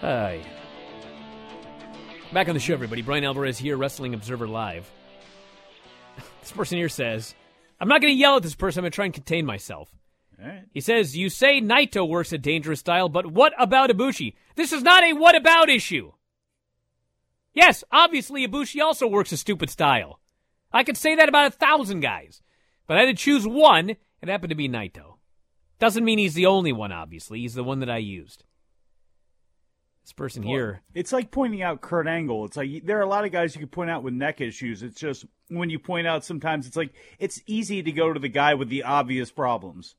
[0.00, 0.40] Hi.
[2.32, 3.02] Back on the show, everybody.
[3.02, 4.90] Bryan Alvarez here, Wrestling Observer Live.
[6.40, 7.34] This person here says,
[7.80, 8.80] I'm not going to yell at this person.
[8.80, 9.90] I'm going to try and contain myself.
[10.72, 14.34] He says, You say Naito works a dangerous style, but what about Ibushi?
[14.54, 16.12] This is not a what about issue.
[17.52, 20.20] Yes, obviously Ibushi also works a stupid style.
[20.72, 22.42] I could say that about a thousand guys.
[22.86, 23.90] But I had to choose one.
[23.90, 25.18] It happened to be Naito.
[25.78, 27.40] Doesn't mean he's the only one, obviously.
[27.40, 28.44] He's the one that I used.
[30.02, 30.82] This person here.
[30.94, 32.44] It's like pointing out Kurt Angle.
[32.46, 34.82] It's like there are a lot of guys you could point out with neck issues.
[34.82, 38.28] It's just when you point out sometimes it's like it's easy to go to the
[38.28, 39.94] guy with the obvious problems.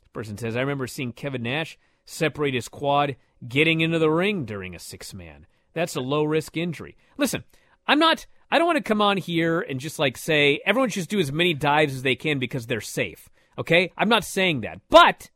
[0.00, 3.16] This person says, I remember seeing Kevin Nash separate his quad
[3.46, 5.46] getting into the ring during a six man.
[5.72, 6.96] That's a low risk injury.
[7.16, 7.44] Listen,
[7.86, 11.08] I'm not I don't want to come on here and just like say everyone should
[11.08, 13.28] do as many dives as they can because they're safe.
[13.56, 13.92] Okay?
[13.96, 14.80] I'm not saying that.
[14.88, 15.30] But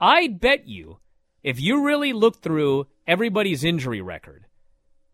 [0.00, 0.98] I bet you
[1.42, 4.46] if you really look through everybody's injury record,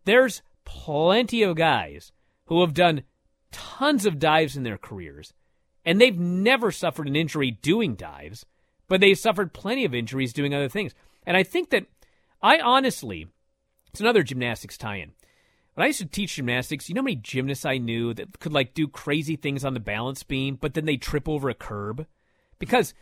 [0.05, 2.11] there's plenty of guys
[2.45, 3.03] who have done
[3.51, 5.33] tons of dives in their careers
[5.85, 8.45] and they've never suffered an injury doing dives,
[8.87, 10.93] but they've suffered plenty of injuries doing other things.
[11.25, 11.85] And I think that
[12.41, 13.27] I honestly,
[13.93, 15.11] it's another gymnastics tie in.
[15.75, 18.51] when I used to teach gymnastics, you know how many gymnasts I knew that could
[18.51, 22.07] like do crazy things on the balance beam, but then they trip over a curb?
[22.57, 22.95] Because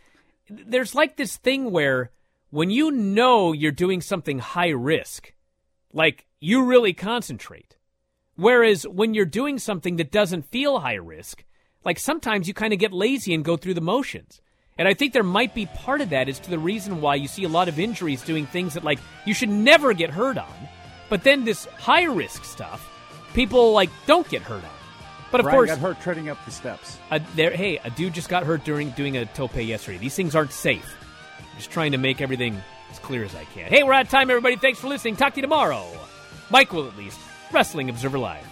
[0.50, 2.10] there's like this thing where
[2.50, 5.32] when you know you're doing something high risk,
[5.94, 7.76] like you really concentrate.
[8.36, 11.44] Whereas when you're doing something that doesn't feel high risk,
[11.86, 14.42] like sometimes you kind of get lazy and go through the motions.
[14.76, 17.28] And I think there might be part of that as to the reason why you
[17.28, 20.68] see a lot of injuries doing things that like you should never get hurt on.
[21.12, 22.90] But then this high risk stuff,
[23.34, 24.70] people like don't get hurt on.
[25.30, 26.98] But of Bryan course, got hurt treading up the steps.
[27.10, 29.98] a, there, hey, a dude just got hurt during doing a tope yesterday.
[29.98, 30.96] These things aren't safe.
[31.38, 32.58] I'm just trying to make everything
[32.90, 33.68] as clear as I can.
[33.68, 34.56] Hey, we're out of time, everybody.
[34.56, 35.16] Thanks for listening.
[35.16, 35.86] Talk to you tomorrow.
[36.48, 37.20] Mike will at least.
[37.52, 38.51] Wrestling Observer Live.